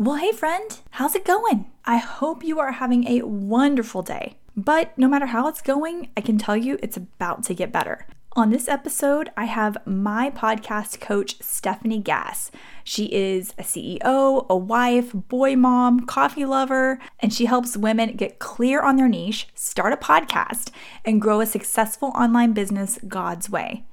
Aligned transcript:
Well, 0.00 0.14
hey, 0.14 0.30
friend, 0.30 0.78
how's 0.90 1.16
it 1.16 1.24
going? 1.24 1.72
I 1.84 1.96
hope 1.96 2.44
you 2.44 2.60
are 2.60 2.70
having 2.70 3.08
a 3.08 3.26
wonderful 3.26 4.02
day. 4.02 4.36
But 4.56 4.96
no 4.96 5.08
matter 5.08 5.26
how 5.26 5.48
it's 5.48 5.60
going, 5.60 6.10
I 6.16 6.20
can 6.20 6.38
tell 6.38 6.56
you 6.56 6.78
it's 6.80 6.96
about 6.96 7.42
to 7.44 7.54
get 7.54 7.72
better. 7.72 8.06
On 8.36 8.50
this 8.50 8.68
episode, 8.68 9.30
I 9.36 9.46
have 9.46 9.84
my 9.84 10.30
podcast 10.30 11.00
coach, 11.00 11.40
Stefanie 11.40 12.00
Gass. 12.00 12.52
She 12.84 13.06
is 13.06 13.54
a 13.58 13.64
CEO, 13.64 14.46
a 14.48 14.56
wife, 14.56 15.10
boy 15.12 15.56
mom, 15.56 16.06
coffee 16.06 16.44
lover, 16.44 17.00
and 17.18 17.34
she 17.34 17.46
helps 17.46 17.76
women 17.76 18.14
get 18.14 18.38
clear 18.38 18.80
on 18.80 18.94
their 18.94 19.08
niche, 19.08 19.48
start 19.56 19.92
a 19.92 19.96
podcast, 19.96 20.70
and 21.04 21.20
grow 21.20 21.40
a 21.40 21.46
successful 21.46 22.10
online 22.10 22.52
business 22.52 23.00
God's 23.08 23.50
way. 23.50 23.84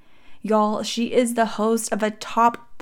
Y'all, 0.44 0.84
she 0.84 1.12
is 1.12 1.34
the 1.34 1.48
host 1.48 1.92
of 1.92 2.04
a 2.04 2.12
top 2.12 2.78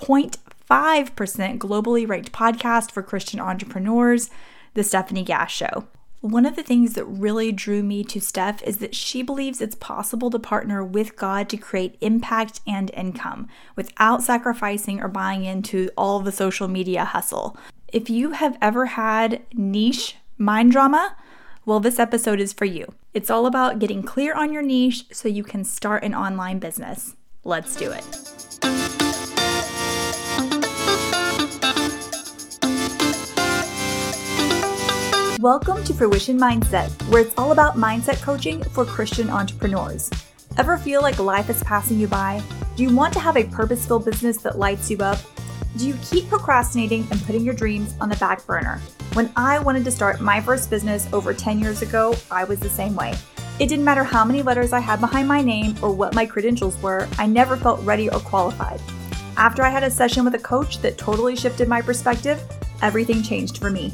0.5% 0.69 1.57
globally 1.57 2.07
ranked 2.07 2.31
podcast 2.31 2.91
for 2.91 3.03
Christian 3.03 3.39
entrepreneurs, 3.39 4.29
The 4.73 4.81
Stefanie 4.81 5.25
Gass 5.25 5.51
Show. 5.51 5.87
One 6.21 6.45
of 6.45 6.55
the 6.55 6.63
things 6.63 6.93
that 6.93 7.03
really 7.03 7.51
drew 7.51 7.83
me 7.83 8.01
to 8.05 8.19
Stef 8.19 8.63
is 8.63 8.77
that 8.77 8.95
she 8.95 9.21
believes 9.21 9.59
it's 9.59 9.75
possible 9.75 10.29
to 10.29 10.39
partner 10.39 10.81
with 10.81 11.17
God 11.17 11.49
to 11.49 11.57
create 11.57 11.97
impact 11.99 12.61
and 12.65 12.89
income 12.93 13.49
without 13.75 14.23
sacrificing 14.23 15.01
or 15.01 15.09
buying 15.09 15.43
into 15.43 15.89
all 15.97 16.21
the 16.21 16.31
social 16.31 16.69
media 16.69 17.03
hustle. 17.03 17.57
If 17.89 18.09
you 18.09 18.31
have 18.31 18.57
ever 18.61 18.85
had 18.85 19.41
niche 19.53 20.15
mind 20.37 20.71
drama, 20.71 21.17
well, 21.65 21.81
this 21.81 21.99
episode 21.99 22.39
is 22.39 22.53
for 22.53 22.65
you. 22.65 22.93
It's 23.13 23.29
all 23.29 23.45
about 23.45 23.79
getting 23.79 24.01
clear 24.01 24.33
on 24.33 24.53
your 24.53 24.61
niche 24.61 25.05
so 25.11 25.27
you 25.27 25.43
can 25.43 25.65
start 25.65 26.05
an 26.05 26.15
online 26.15 26.59
business. 26.59 27.17
Let's 27.43 27.75
do 27.75 27.91
it. 27.91 29.42
Welcome 35.43 35.83
to 35.83 35.93
Fruition 35.93 36.39
Mindset, 36.39 36.89
where 37.09 37.21
it's 37.21 37.37
all 37.37 37.51
about 37.51 37.75
mindset 37.75 38.21
coaching 38.21 38.63
for 38.63 38.85
Christian 38.85 39.29
entrepreneurs. 39.29 40.09
Ever 40.55 40.77
feel 40.77 41.01
like 41.01 41.19
life 41.19 41.49
is 41.49 41.61
passing 41.63 41.99
you 41.99 42.07
by? 42.07 42.41
Do 42.77 42.83
you 42.83 42.95
want 42.95 43.11
to 43.11 43.19
have 43.19 43.35
a 43.35 43.43
purposeful 43.43 43.99
business 43.99 44.37
that 44.37 44.57
lights 44.57 44.89
you 44.89 44.99
up? 44.99 45.19
Do 45.75 45.85
you 45.85 45.95
keep 46.01 46.29
procrastinating 46.29 47.05
and 47.11 47.21
putting 47.23 47.43
your 47.43 47.53
dreams 47.53 47.93
on 47.99 48.07
the 48.07 48.15
back 48.15 48.45
burner? 48.47 48.79
When 49.15 49.29
I 49.35 49.59
wanted 49.59 49.83
to 49.83 49.91
start 49.91 50.21
my 50.21 50.39
first 50.39 50.69
business 50.69 51.11
over 51.11 51.33
10 51.33 51.59
years 51.59 51.81
ago, 51.81 52.15
I 52.31 52.45
was 52.45 52.61
the 52.61 52.69
same 52.69 52.95
way. 52.95 53.13
It 53.59 53.67
didn't 53.67 53.83
matter 53.83 54.05
how 54.05 54.23
many 54.23 54.43
letters 54.43 54.71
I 54.71 54.79
had 54.79 55.01
behind 55.01 55.27
my 55.27 55.41
name 55.41 55.75
or 55.81 55.91
what 55.91 56.15
my 56.15 56.25
credentials 56.25 56.81
were, 56.81 57.05
I 57.17 57.25
never 57.25 57.57
felt 57.57 57.83
ready 57.83 58.09
or 58.09 58.21
qualified. 58.21 58.79
After 59.35 59.61
I 59.63 59.69
had 59.71 59.83
a 59.83 59.91
session 59.91 60.23
with 60.23 60.35
a 60.35 60.39
coach 60.39 60.77
that 60.77 60.97
totally 60.97 61.35
shifted 61.35 61.67
my 61.67 61.81
perspective, 61.81 62.41
everything 62.81 63.21
changed 63.21 63.57
for 63.57 63.69
me. 63.69 63.93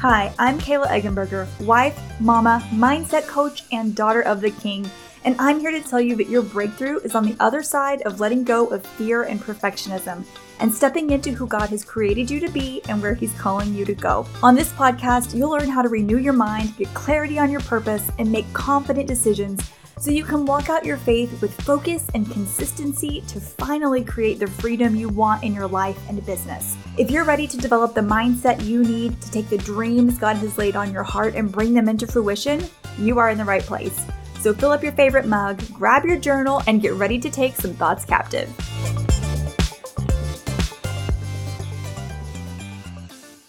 Hi, 0.00 0.32
I'm 0.38 0.58
Kayla 0.58 0.86
Eggenberger, 0.86 1.46
wife, 1.60 2.00
mama, 2.20 2.66
mindset 2.70 3.26
coach, 3.26 3.64
and 3.70 3.94
daughter 3.94 4.22
of 4.22 4.40
the 4.40 4.50
King, 4.50 4.90
and 5.26 5.36
I'm 5.38 5.60
here 5.60 5.70
to 5.70 5.82
tell 5.82 6.00
you 6.00 6.16
that 6.16 6.30
your 6.30 6.40
breakthrough 6.40 7.00
is 7.00 7.14
on 7.14 7.22
the 7.22 7.36
other 7.38 7.62
side 7.62 8.00
of 8.06 8.18
letting 8.18 8.42
go 8.42 8.68
of 8.68 8.82
fear 8.82 9.24
and 9.24 9.38
perfectionism 9.38 10.24
and 10.58 10.72
stepping 10.72 11.10
into 11.10 11.32
who 11.32 11.46
God 11.46 11.68
has 11.68 11.84
created 11.84 12.30
you 12.30 12.40
to 12.40 12.48
be 12.48 12.80
and 12.88 13.02
where 13.02 13.12
He's 13.12 13.38
calling 13.38 13.74
you 13.74 13.84
to 13.84 13.94
go. 13.94 14.26
On 14.42 14.54
this 14.54 14.72
podcast, 14.72 15.34
you'll 15.34 15.50
learn 15.50 15.68
how 15.68 15.82
to 15.82 15.90
renew 15.90 16.16
your 16.16 16.32
mind, 16.32 16.74
get 16.78 16.88
clarity 16.94 17.38
on 17.38 17.50
your 17.50 17.60
purpose, 17.60 18.10
and 18.18 18.32
make 18.32 18.50
confident 18.54 19.06
decisions 19.06 19.70
so 20.00 20.10
you 20.10 20.24
can 20.24 20.46
walk 20.46 20.70
out 20.70 20.84
your 20.84 20.96
faith 20.96 21.42
with 21.42 21.52
focus 21.60 22.06
and 22.14 22.30
consistency 22.32 23.20
to 23.28 23.38
finally 23.38 24.02
create 24.02 24.38
the 24.38 24.46
freedom 24.46 24.96
you 24.96 25.10
want 25.10 25.44
in 25.44 25.54
your 25.54 25.66
life 25.66 25.98
and 26.08 26.24
business. 26.24 26.74
If 26.96 27.10
you're 27.10 27.24
ready 27.24 27.46
to 27.46 27.58
develop 27.58 27.94
the 27.94 28.00
mindset 28.00 28.64
you 28.64 28.82
need 28.82 29.20
to 29.20 29.30
take 29.30 29.50
the 29.50 29.58
dreams 29.58 30.18
God 30.18 30.36
has 30.36 30.56
laid 30.56 30.74
on 30.74 30.90
your 30.90 31.02
heart 31.02 31.34
and 31.34 31.52
bring 31.52 31.74
them 31.74 31.86
into 31.86 32.06
fruition, 32.06 32.64
you 32.98 33.18
are 33.18 33.28
in 33.28 33.36
the 33.36 33.44
right 33.44 33.62
place. 33.62 34.00
So 34.40 34.54
fill 34.54 34.70
up 34.70 34.82
your 34.82 34.92
favorite 34.92 35.26
mug, 35.26 35.62
grab 35.70 36.06
your 36.06 36.18
journal, 36.18 36.62
and 36.66 36.80
get 36.80 36.94
ready 36.94 37.18
to 37.18 37.28
take 37.28 37.54
some 37.54 37.74
thoughts 37.74 38.06
captive. 38.06 38.48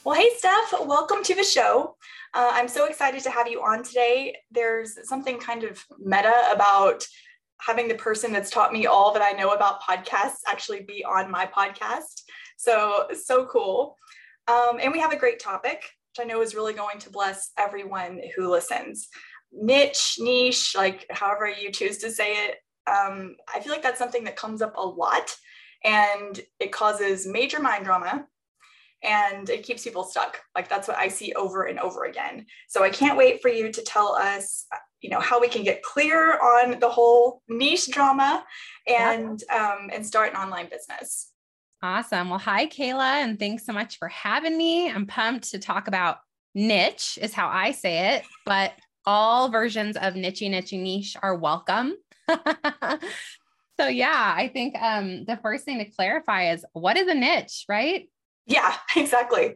Well, 0.04 0.16
hey, 0.16 0.30
Stef, 0.38 0.86
welcome 0.86 1.24
to 1.24 1.34
the 1.34 1.44
show. 1.46 1.96
Uh, 2.34 2.50
I'm 2.54 2.68
so 2.68 2.86
excited 2.86 3.22
to 3.24 3.32
have 3.32 3.48
you 3.48 3.62
on 3.62 3.84
today. 3.84 4.38
There's 4.52 4.98
something 5.08 5.38
kind 5.38 5.64
of 5.64 5.84
meta 6.00 6.34
about 6.52 7.06
having 7.60 7.88
the 7.88 7.96
person 7.96 8.32
that's 8.32 8.50
taught 8.50 8.74
me 8.74 8.86
all 8.86 9.14
that 9.14 9.22
I 9.22 9.32
know 9.32 9.50
about 9.50 9.82
podcasts 9.82 10.40
actually 10.48 10.82
be 10.82 11.04
on 11.04 11.30
my 11.30 11.46
podcast. 11.46 12.22
So, 12.58 13.08
so 13.14 13.46
cool. 13.48 13.98
Um, 14.48 14.80
and 14.82 14.92
we 14.92 15.00
have 15.00 15.12
a 15.12 15.18
great 15.18 15.40
topic, 15.40 15.84
which 16.12 16.26
I 16.26 16.28
know 16.28 16.42
is 16.42 16.56
really 16.56 16.74
going 16.74 17.00
to 17.00 17.12
bless 17.12 17.52
everyone 17.58 18.22
who 18.36 18.50
listens. 18.50 19.10
Niche, 19.52 20.16
niche, 20.20 20.74
like 20.76 21.06
however 21.10 21.50
you 21.50 21.72
choose 21.72 21.98
to 22.00 22.12
say 22.12 22.48
it. 22.48 22.56
Um, 22.88 23.36
I 23.54 23.60
feel 23.60 23.74
like 23.74 23.84
that's 23.84 24.00
something 24.00 24.24
that 24.24 24.38
comes 24.38 24.62
up 24.62 24.76
a 24.78 24.86
lot 24.86 25.36
and 25.84 26.40
it 26.60 26.72
causes 26.72 27.28
major 27.28 27.60
mind 27.60 27.86
drama 27.86 28.26
and 29.04 29.50
it 29.50 29.64
keeps 29.64 29.84
people 29.84 30.04
stuck. 30.04 30.42
Like 30.56 30.70
that's 30.70 30.88
what 30.88 30.98
I 30.98 31.08
see 31.08 31.34
over 31.34 31.64
and 31.64 31.80
over 31.80 32.06
again. 32.06 32.46
So 32.68 32.84
I 32.84 32.90
can't 32.90 33.18
wait 33.18 33.42
for 33.42 33.50
you 33.50 33.72
to 33.72 33.82
tell 33.82 34.14
us, 34.16 34.66
you 35.02 35.10
know, 35.10 35.20
how 35.20 35.40
we 35.40 35.48
can 35.48 35.64
get 35.64 35.82
clear 35.82 36.40
on 36.40 36.80
the 36.80 36.90
whole 36.90 37.42
niche 37.48 37.90
drama 37.90 38.44
and 38.88 39.44
yeah. 39.50 39.76
um, 39.80 39.90
and 39.94 40.06
start 40.06 40.32
an 40.32 40.38
online 40.38 40.70
business. 40.70 41.32
Awesome. 41.84 42.30
Well, 42.30 42.38
hi 42.38 42.68
Kayla, 42.68 43.24
and 43.24 43.40
thanks 43.40 43.66
so 43.66 43.74
much 43.74 43.98
for 43.98 44.08
having 44.08 44.56
me. 44.56 44.92
I'm 44.92 45.08
pumped 45.08 45.50
to 45.52 45.60
talk 45.60 45.88
about 45.88 46.20
niche, 46.54 47.18
is 47.20 47.34
how 47.34 47.48
I 47.48 47.72
say 47.72 48.16
it, 48.16 48.24
but 48.46 48.74
all 49.06 49.50
versions 49.50 49.98
of 49.98 50.16
niche, 50.16 50.42
niche, 50.42 50.74
niche 50.74 51.18
are 51.24 51.36
welcome. 51.36 51.96
so 53.80 53.88
yeah, 53.88 54.34
I 54.38 54.50
think 54.54 54.76
um, 54.80 55.26
the 55.26 55.40
first 55.42 55.66
thing 55.66 55.80
to 55.80 55.86
clarify 55.86 56.52
is 56.52 56.64
what 56.74 56.98
is 56.98 57.08
a 57.08 57.16
niche, 57.16 57.66
right? 57.68 58.08
Yeah, 58.46 58.76
exactly. 58.96 59.56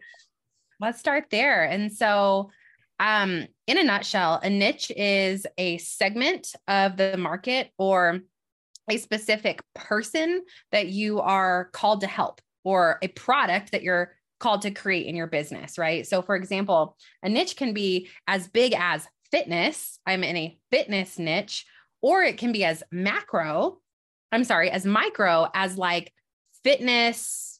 Let's 0.79 0.99
start 0.99 1.25
there. 1.31 1.63
And 1.63 1.91
so, 1.91 2.51
um, 2.99 3.47
in 3.67 3.77
a 3.77 3.83
nutshell, 3.83 4.39
a 4.41 4.49
niche 4.49 4.91
is 4.95 5.45
a 5.57 5.77
segment 5.79 6.53
of 6.67 6.95
the 6.95 7.17
market 7.17 7.71
or 7.77 8.21
a 8.89 8.97
specific 8.97 9.61
person 9.73 10.43
that 10.71 10.87
you 10.87 11.19
are 11.19 11.69
called 11.73 12.01
to 12.01 12.07
help 12.07 12.41
or 12.63 12.97
a 13.01 13.07
product 13.09 13.71
that 13.71 13.83
you're 13.83 14.13
called 14.39 14.61
to 14.61 14.71
create 14.71 15.07
in 15.07 15.15
your 15.15 15.27
business, 15.27 15.77
right? 15.77 16.05
So, 16.05 16.21
for 16.21 16.35
example, 16.35 16.97
a 17.23 17.29
niche 17.29 17.55
can 17.55 17.73
be 17.73 18.09
as 18.27 18.47
big 18.47 18.73
as 18.77 19.07
fitness. 19.31 19.99
I'm 20.05 20.23
in 20.23 20.35
a 20.35 20.57
fitness 20.71 21.17
niche, 21.17 21.65
or 22.01 22.23
it 22.23 22.37
can 22.37 22.51
be 22.51 22.63
as 22.63 22.83
macro, 22.91 23.79
I'm 24.31 24.43
sorry, 24.43 24.69
as 24.69 24.85
micro, 24.85 25.47
as 25.53 25.77
like 25.77 26.13
fitness 26.63 27.54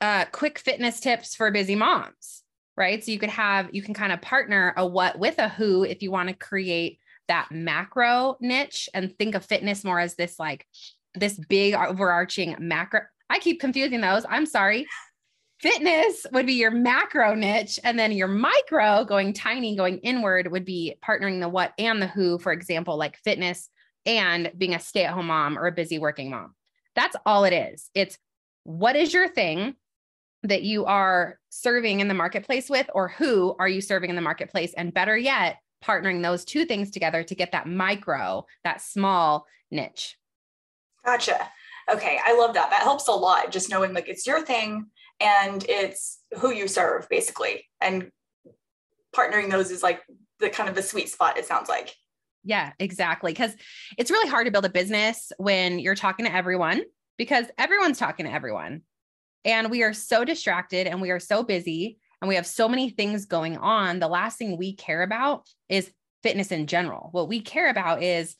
uh, 0.00 0.24
quick 0.32 0.58
fitness 0.58 1.00
tips 1.00 1.34
for 1.34 1.50
busy 1.50 1.74
moms, 1.74 2.42
right? 2.76 3.04
So 3.04 3.12
you 3.12 3.18
could 3.18 3.30
have, 3.30 3.68
you 3.72 3.82
can 3.82 3.94
kind 3.94 4.12
of 4.12 4.20
partner 4.20 4.74
a 4.76 4.86
what 4.86 5.18
with 5.18 5.38
a 5.38 5.48
who 5.48 5.84
if 5.84 6.02
you 6.02 6.10
want 6.10 6.28
to 6.28 6.34
create 6.34 6.98
that 7.28 7.48
macro 7.50 8.36
niche 8.40 8.88
and 8.92 9.16
think 9.16 9.34
of 9.34 9.44
fitness 9.44 9.84
more 9.84 10.00
as 10.00 10.16
this 10.16 10.38
like 10.38 10.66
this 11.14 11.38
big 11.48 11.74
overarching 11.74 12.56
macro. 12.58 13.02
I 13.28 13.38
keep 13.38 13.60
confusing 13.60 14.00
those. 14.00 14.24
I'm 14.28 14.46
sorry. 14.46 14.86
Fitness 15.60 16.26
would 16.32 16.46
be 16.46 16.54
your 16.54 16.70
macro 16.70 17.34
niche, 17.34 17.78
and 17.84 17.98
then 17.98 18.12
your 18.12 18.28
micro, 18.28 19.04
going 19.04 19.34
tiny, 19.34 19.76
going 19.76 19.98
inward, 19.98 20.50
would 20.50 20.64
be 20.64 20.96
partnering 21.04 21.40
the 21.40 21.50
what 21.50 21.74
and 21.78 22.00
the 22.00 22.06
who, 22.06 22.38
for 22.38 22.50
example, 22.50 22.96
like 22.96 23.18
fitness 23.18 23.68
and 24.06 24.50
being 24.56 24.74
a 24.74 24.80
stay 24.80 25.04
at 25.04 25.12
home 25.12 25.26
mom 25.26 25.58
or 25.58 25.66
a 25.66 25.72
busy 25.72 25.98
working 25.98 26.30
mom. 26.30 26.54
That's 26.96 27.14
all 27.26 27.44
it 27.44 27.52
is. 27.52 27.90
It's 27.94 28.16
what 28.64 28.96
is 28.96 29.12
your 29.12 29.28
thing? 29.28 29.74
That 30.42 30.62
you 30.62 30.86
are 30.86 31.38
serving 31.50 32.00
in 32.00 32.08
the 32.08 32.14
marketplace 32.14 32.70
with, 32.70 32.88
or 32.94 33.08
who 33.08 33.54
are 33.58 33.68
you 33.68 33.80
serving 33.80 34.10
in 34.10 34.16
the 34.16 34.22
marketplace? 34.22 34.72
And 34.74 34.94
better 34.94 35.16
yet, 35.16 35.58
partnering 35.84 36.22
those 36.22 36.44
two 36.44 36.64
things 36.64 36.90
together 36.90 37.22
to 37.22 37.34
get 37.34 37.52
that 37.52 37.66
micro, 37.66 38.46
that 38.64 38.80
small 38.80 39.46
niche. 39.70 40.16
Gotcha. 41.04 41.48
Okay. 41.90 42.18
I 42.24 42.36
love 42.36 42.54
that. 42.54 42.70
That 42.70 42.82
helps 42.82 43.08
a 43.08 43.12
lot. 43.12 43.50
Just 43.50 43.70
knowing 43.70 43.92
like 43.92 44.08
it's 44.08 44.26
your 44.26 44.44
thing 44.44 44.86
and 45.18 45.64
it's 45.68 46.20
who 46.38 46.52
you 46.52 46.68
serve, 46.68 47.08
basically. 47.08 47.66
And 47.80 48.10
partnering 49.14 49.50
those 49.50 49.70
is 49.70 49.82
like 49.82 50.02
the 50.38 50.50
kind 50.50 50.68
of 50.68 50.74
the 50.74 50.82
sweet 50.82 51.08
spot, 51.08 51.38
it 51.38 51.46
sounds 51.46 51.68
like. 51.68 51.94
Yeah, 52.44 52.72
exactly. 52.78 53.32
Because 53.32 53.54
it's 53.98 54.10
really 54.10 54.28
hard 54.28 54.46
to 54.46 54.50
build 54.50 54.64
a 54.64 54.70
business 54.70 55.32
when 55.36 55.78
you're 55.78 55.94
talking 55.94 56.26
to 56.26 56.34
everyone 56.34 56.82
because 57.18 57.46
everyone's 57.58 57.98
talking 57.98 58.24
to 58.26 58.32
everyone. 58.32 58.82
And 59.44 59.70
we 59.70 59.82
are 59.82 59.92
so 59.92 60.24
distracted 60.24 60.86
and 60.86 61.00
we 61.00 61.10
are 61.10 61.20
so 61.20 61.42
busy 61.42 61.98
and 62.20 62.28
we 62.28 62.34
have 62.34 62.46
so 62.46 62.68
many 62.68 62.90
things 62.90 63.26
going 63.26 63.56
on. 63.56 63.98
The 63.98 64.08
last 64.08 64.38
thing 64.38 64.56
we 64.56 64.74
care 64.74 65.02
about 65.02 65.48
is 65.68 65.90
fitness 66.22 66.52
in 66.52 66.66
general. 66.66 67.08
What 67.12 67.28
we 67.28 67.40
care 67.40 67.70
about 67.70 68.02
is 68.02 68.36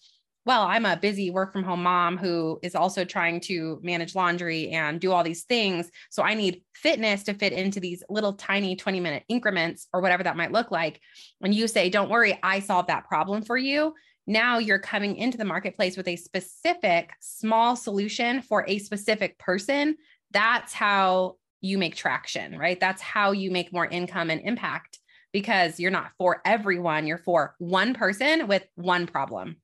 well, 0.46 0.62
I'm 0.62 0.86
a 0.86 0.96
busy 0.96 1.30
work 1.30 1.52
from 1.52 1.64
home 1.64 1.82
mom 1.82 2.16
who 2.16 2.58
is 2.62 2.74
also 2.74 3.04
trying 3.04 3.40
to 3.40 3.78
manage 3.82 4.14
laundry 4.14 4.70
and 4.70 4.98
do 4.98 5.12
all 5.12 5.22
these 5.22 5.44
things. 5.44 5.90
So 6.08 6.22
I 6.22 6.32
need 6.34 6.62
fitness 6.74 7.24
to 7.24 7.34
fit 7.34 7.52
into 7.52 7.78
these 7.78 8.02
little 8.08 8.32
tiny 8.32 8.74
20 8.74 9.00
minute 9.00 9.24
increments 9.28 9.86
or 9.92 10.00
whatever 10.00 10.22
that 10.22 10.38
might 10.38 10.50
look 10.50 10.70
like. 10.70 11.00
When 11.40 11.52
you 11.52 11.68
say, 11.68 11.90
don't 11.90 12.10
worry, 12.10 12.38
I 12.42 12.60
solved 12.60 12.88
that 12.88 13.06
problem 13.06 13.42
for 13.42 13.58
you. 13.58 13.94
Now 14.26 14.58
you're 14.58 14.78
coming 14.78 15.16
into 15.16 15.36
the 15.36 15.44
marketplace 15.44 15.96
with 15.96 16.08
a 16.08 16.16
specific 16.16 17.12
small 17.20 17.76
solution 17.76 18.40
for 18.40 18.64
a 18.66 18.78
specific 18.78 19.38
person. 19.38 19.96
That's 20.32 20.72
how 20.72 21.36
you 21.60 21.78
make 21.78 21.96
traction, 21.96 22.58
right? 22.58 22.78
That's 22.78 23.02
how 23.02 23.32
you 23.32 23.50
make 23.50 23.72
more 23.72 23.86
income 23.86 24.30
and 24.30 24.40
impact 24.40 24.98
because 25.32 25.78
you're 25.78 25.90
not 25.90 26.12
for 26.18 26.40
everyone, 26.44 27.06
you're 27.06 27.18
for 27.18 27.54
one 27.58 27.94
person 27.94 28.48
with 28.48 28.66
one 28.74 29.06
problem. 29.06 29.56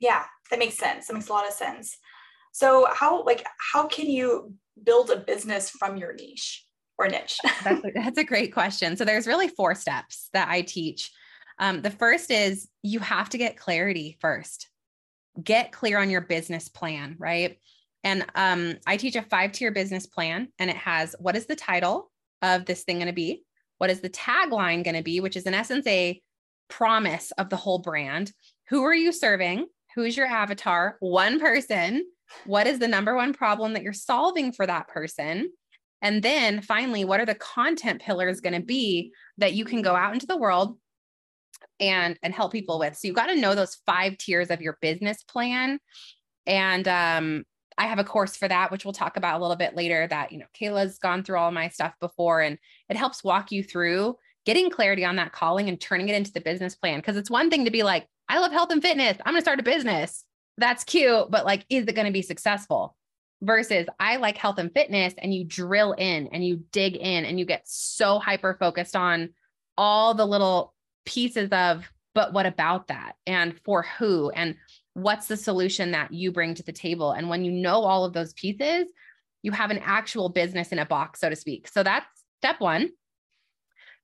Yeah, 0.00 0.24
that 0.50 0.58
makes 0.58 0.76
sense. 0.76 1.06
That 1.06 1.14
makes 1.14 1.28
a 1.28 1.32
lot 1.32 1.46
of 1.46 1.52
sense. 1.52 1.98
So 2.52 2.86
how 2.92 3.24
like 3.24 3.44
how 3.72 3.86
can 3.86 4.08
you 4.08 4.54
build 4.82 5.10
a 5.10 5.16
business 5.16 5.70
from 5.70 5.96
your 5.96 6.14
niche 6.14 6.64
or 6.98 7.08
niche? 7.08 7.38
that's, 7.64 7.84
a, 7.84 7.90
that's 7.94 8.18
a 8.18 8.24
great 8.24 8.52
question. 8.52 8.96
So 8.96 9.04
there's 9.04 9.26
really 9.26 9.48
four 9.48 9.74
steps 9.74 10.28
that 10.32 10.48
I 10.48 10.62
teach. 10.62 11.10
Um, 11.58 11.82
the 11.82 11.90
first 11.90 12.30
is 12.30 12.68
you 12.82 13.00
have 13.00 13.28
to 13.30 13.38
get 13.38 13.56
clarity 13.56 14.16
first. 14.20 14.68
Get 15.42 15.72
clear 15.72 15.98
on 15.98 16.10
your 16.10 16.20
business 16.20 16.68
plan, 16.68 17.16
right? 17.18 17.58
And 18.04 18.26
um, 18.34 18.76
I 18.86 18.98
teach 18.98 19.16
a 19.16 19.22
five 19.22 19.52
tier 19.52 19.72
business 19.72 20.06
plan, 20.06 20.48
and 20.58 20.70
it 20.70 20.76
has 20.76 21.16
what 21.18 21.36
is 21.36 21.46
the 21.46 21.56
title 21.56 22.10
of 22.42 22.66
this 22.66 22.84
thing 22.84 22.98
going 22.98 23.06
to 23.06 23.14
be? 23.14 23.42
What 23.78 23.90
is 23.90 24.00
the 24.00 24.10
tagline 24.10 24.84
going 24.84 24.94
to 24.94 25.02
be, 25.02 25.20
which 25.20 25.36
is 25.36 25.44
in 25.44 25.54
essence 25.54 25.86
a 25.86 26.20
promise 26.68 27.32
of 27.32 27.48
the 27.48 27.56
whole 27.56 27.78
brand? 27.78 28.30
Who 28.68 28.84
are 28.84 28.94
you 28.94 29.10
serving? 29.10 29.66
Who's 29.94 30.16
your 30.16 30.26
avatar? 30.26 30.96
One 31.00 31.40
person. 31.40 32.04
What 32.46 32.66
is 32.66 32.78
the 32.78 32.88
number 32.88 33.14
one 33.14 33.32
problem 33.32 33.72
that 33.72 33.82
you're 33.82 33.92
solving 33.92 34.52
for 34.52 34.66
that 34.66 34.88
person? 34.88 35.50
And 36.02 36.22
then 36.22 36.60
finally, 36.60 37.04
what 37.04 37.20
are 37.20 37.26
the 37.26 37.34
content 37.34 38.02
pillars 38.02 38.40
going 38.40 38.54
to 38.54 38.64
be 38.64 39.12
that 39.38 39.54
you 39.54 39.64
can 39.64 39.80
go 39.80 39.96
out 39.96 40.12
into 40.12 40.26
the 40.26 40.36
world 40.36 40.78
and 41.80 42.18
and 42.22 42.34
help 42.34 42.52
people 42.52 42.78
with? 42.78 42.96
So 42.96 43.08
you've 43.08 43.16
got 43.16 43.26
to 43.26 43.40
know 43.40 43.54
those 43.54 43.78
five 43.86 44.18
tiers 44.18 44.50
of 44.50 44.60
your 44.60 44.76
business 44.82 45.22
plan. 45.22 45.78
And 46.46 46.86
um, 46.86 47.44
I 47.76 47.86
have 47.86 47.98
a 47.98 48.04
course 48.04 48.36
for 48.36 48.46
that, 48.48 48.70
which 48.70 48.84
we'll 48.84 48.92
talk 48.92 49.16
about 49.16 49.38
a 49.38 49.42
little 49.42 49.56
bit 49.56 49.74
later. 49.74 50.06
That 50.06 50.32
you 50.32 50.38
know, 50.38 50.46
Kayla's 50.58 50.98
gone 50.98 51.24
through 51.24 51.38
all 51.38 51.50
my 51.50 51.68
stuff 51.68 51.94
before, 52.00 52.40
and 52.40 52.58
it 52.88 52.96
helps 52.96 53.24
walk 53.24 53.52
you 53.52 53.62
through 53.62 54.16
getting 54.44 54.70
clarity 54.70 55.04
on 55.04 55.16
that 55.16 55.32
calling 55.32 55.68
and 55.68 55.80
turning 55.80 56.08
it 56.08 56.14
into 56.14 56.32
the 56.32 56.40
business 56.40 56.74
plan. 56.74 56.98
Because 56.98 57.16
it's 57.16 57.30
one 57.30 57.50
thing 57.50 57.64
to 57.64 57.70
be 57.70 57.82
like, 57.82 58.06
I 58.28 58.38
love 58.38 58.52
health 58.52 58.70
and 58.70 58.82
fitness. 58.82 59.16
I'm 59.24 59.32
going 59.32 59.40
to 59.40 59.44
start 59.44 59.60
a 59.60 59.64
business. 59.64 60.24
That's 60.58 60.84
cute, 60.84 61.30
but 61.30 61.44
like, 61.44 61.64
is 61.68 61.86
it 61.86 61.94
going 61.94 62.06
to 62.06 62.12
be 62.12 62.22
successful? 62.22 62.96
Versus 63.42 63.86
I 63.98 64.16
like 64.16 64.36
health 64.36 64.58
and 64.58 64.72
fitness, 64.72 65.14
and 65.18 65.34
you 65.34 65.44
drill 65.44 65.92
in 65.92 66.28
and 66.28 66.46
you 66.46 66.64
dig 66.72 66.96
in 66.96 67.24
and 67.24 67.38
you 67.38 67.44
get 67.44 67.62
so 67.64 68.18
hyper 68.18 68.56
focused 68.58 68.94
on 68.94 69.30
all 69.76 70.14
the 70.14 70.26
little 70.26 70.72
pieces 71.04 71.50
of, 71.50 71.84
but 72.14 72.32
what 72.32 72.46
about 72.46 72.88
that? 72.88 73.16
And 73.26 73.58
for 73.64 73.82
who? 73.98 74.30
And 74.30 74.56
what's 74.94 75.26
the 75.26 75.36
solution 75.36 75.90
that 75.90 76.12
you 76.12 76.32
bring 76.32 76.54
to 76.54 76.62
the 76.62 76.72
table? 76.72 77.12
And 77.12 77.28
when 77.28 77.44
you 77.44 77.52
know 77.52 77.82
all 77.82 78.04
of 78.04 78.12
those 78.12 78.32
pieces, 78.32 78.86
you 79.42 79.52
have 79.52 79.70
an 79.70 79.80
actual 79.84 80.30
business 80.30 80.72
in 80.72 80.78
a 80.78 80.86
box, 80.86 81.20
so 81.20 81.28
to 81.28 81.36
speak. 81.36 81.68
So 81.68 81.82
that's 81.82 82.06
step 82.40 82.60
one. 82.60 82.90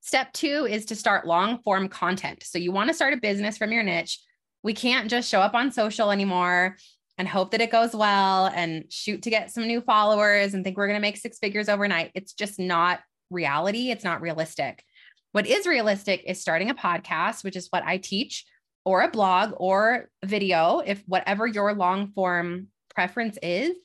Step 0.01 0.33
two 0.33 0.67
is 0.69 0.85
to 0.85 0.95
start 0.95 1.27
long 1.27 1.59
form 1.63 1.87
content. 1.87 2.43
So 2.43 2.57
you 2.57 2.71
want 2.71 2.89
to 2.89 2.93
start 2.93 3.13
a 3.13 3.17
business 3.17 3.57
from 3.57 3.71
your 3.71 3.83
niche. 3.83 4.19
We 4.63 4.73
can't 4.73 5.09
just 5.09 5.29
show 5.29 5.39
up 5.39 5.55
on 5.55 5.71
social 5.71 6.11
anymore 6.11 6.77
and 7.17 7.27
hope 7.27 7.51
that 7.51 7.61
it 7.61 7.71
goes 7.71 7.95
well 7.95 8.47
and 8.47 8.85
shoot 8.89 9.23
to 9.23 9.29
get 9.29 9.51
some 9.51 9.67
new 9.67 9.81
followers 9.81 10.53
and 10.53 10.63
think 10.63 10.77
we're 10.77 10.87
going 10.87 10.97
to 10.97 11.01
make 11.01 11.17
six 11.17 11.37
figures 11.39 11.69
overnight. 11.69 12.11
It's 12.15 12.33
just 12.33 12.59
not 12.59 12.99
reality. 13.29 13.91
It's 13.91 14.03
not 14.03 14.21
realistic. 14.21 14.83
What 15.31 15.47
is 15.47 15.65
realistic 15.65 16.23
is 16.25 16.41
starting 16.41 16.69
a 16.69 16.75
podcast, 16.75 17.43
which 17.43 17.55
is 17.55 17.67
what 17.69 17.83
I 17.83 17.97
teach, 17.97 18.45
or 18.85 19.01
a 19.01 19.09
blog 19.09 19.53
or 19.57 20.09
video, 20.23 20.81
if 20.85 21.03
whatever 21.07 21.45
your 21.45 21.73
long 21.73 22.11
form 22.13 22.67
preference 22.93 23.37
is, 23.41 23.75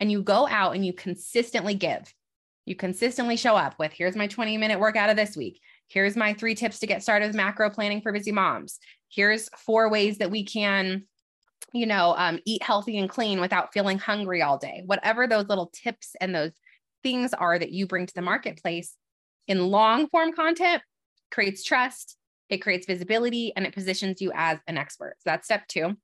and 0.00 0.10
you 0.10 0.22
go 0.22 0.48
out 0.48 0.74
and 0.74 0.84
you 0.84 0.92
consistently 0.92 1.74
give. 1.74 2.12
You 2.66 2.74
consistently 2.74 3.36
show 3.36 3.56
up 3.56 3.78
with 3.78 3.92
here's 3.92 4.16
my 4.16 4.26
20 4.26 4.56
minute 4.56 4.80
workout 4.80 5.10
of 5.10 5.16
this 5.16 5.36
week. 5.36 5.60
Here's 5.88 6.16
my 6.16 6.34
three 6.34 6.54
tips 6.54 6.78
to 6.80 6.86
get 6.86 7.02
started 7.02 7.26
with 7.26 7.36
macro 7.36 7.70
planning 7.70 8.00
for 8.00 8.12
busy 8.12 8.32
moms. 8.32 8.78
Here's 9.08 9.48
four 9.56 9.90
ways 9.90 10.18
that 10.18 10.30
we 10.30 10.44
can, 10.44 11.04
you 11.72 11.86
know, 11.86 12.14
um, 12.16 12.38
eat 12.46 12.62
healthy 12.62 12.98
and 12.98 13.10
clean 13.10 13.40
without 13.40 13.72
feeling 13.72 13.98
hungry 13.98 14.40
all 14.40 14.56
day. 14.56 14.82
Whatever 14.86 15.26
those 15.26 15.48
little 15.48 15.70
tips 15.72 16.14
and 16.20 16.34
those 16.34 16.52
things 17.02 17.34
are 17.34 17.58
that 17.58 17.72
you 17.72 17.86
bring 17.86 18.06
to 18.06 18.14
the 18.14 18.22
marketplace 18.22 18.94
in 19.48 19.66
long 19.66 20.08
form 20.08 20.32
content 20.32 20.82
creates 21.30 21.64
trust, 21.64 22.16
it 22.50 22.58
creates 22.58 22.86
visibility, 22.86 23.52
and 23.56 23.66
it 23.66 23.74
positions 23.74 24.20
you 24.20 24.32
as 24.34 24.58
an 24.66 24.76
expert. 24.76 25.14
So 25.18 25.30
that's 25.30 25.46
step 25.46 25.66
two. 25.68 25.96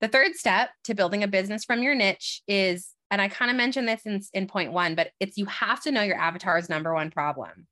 The 0.00 0.08
third 0.08 0.34
step 0.34 0.70
to 0.84 0.94
building 0.94 1.22
a 1.22 1.28
business 1.28 1.64
from 1.64 1.82
your 1.82 1.94
niche 1.94 2.42
is 2.48 2.94
and 3.12 3.20
I 3.20 3.28
kind 3.28 3.50
of 3.50 3.58
mentioned 3.58 3.86
this 3.86 4.06
in, 4.06 4.22
in 4.32 4.46
point 4.46 4.72
one, 4.72 4.94
but 4.94 5.10
it's 5.20 5.36
you 5.36 5.44
have 5.44 5.82
to 5.82 5.92
know 5.92 6.00
your 6.00 6.16
avatar's 6.16 6.70
number 6.70 6.94
one 6.94 7.10
problem. 7.10 7.66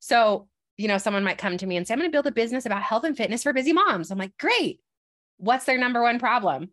So, 0.00 0.48
you 0.76 0.88
know, 0.88 0.98
someone 0.98 1.22
might 1.22 1.38
come 1.38 1.56
to 1.56 1.66
me 1.66 1.76
and 1.76 1.86
say, 1.86 1.94
I'm 1.94 2.00
going 2.00 2.10
to 2.10 2.12
build 2.12 2.26
a 2.26 2.32
business 2.32 2.66
about 2.66 2.82
health 2.82 3.04
and 3.04 3.16
fitness 3.16 3.44
for 3.44 3.52
busy 3.52 3.72
moms. 3.72 4.10
I'm 4.10 4.18
like, 4.18 4.36
great. 4.36 4.80
What's 5.36 5.64
their 5.64 5.78
number 5.78 6.02
one 6.02 6.18
problem? 6.18 6.70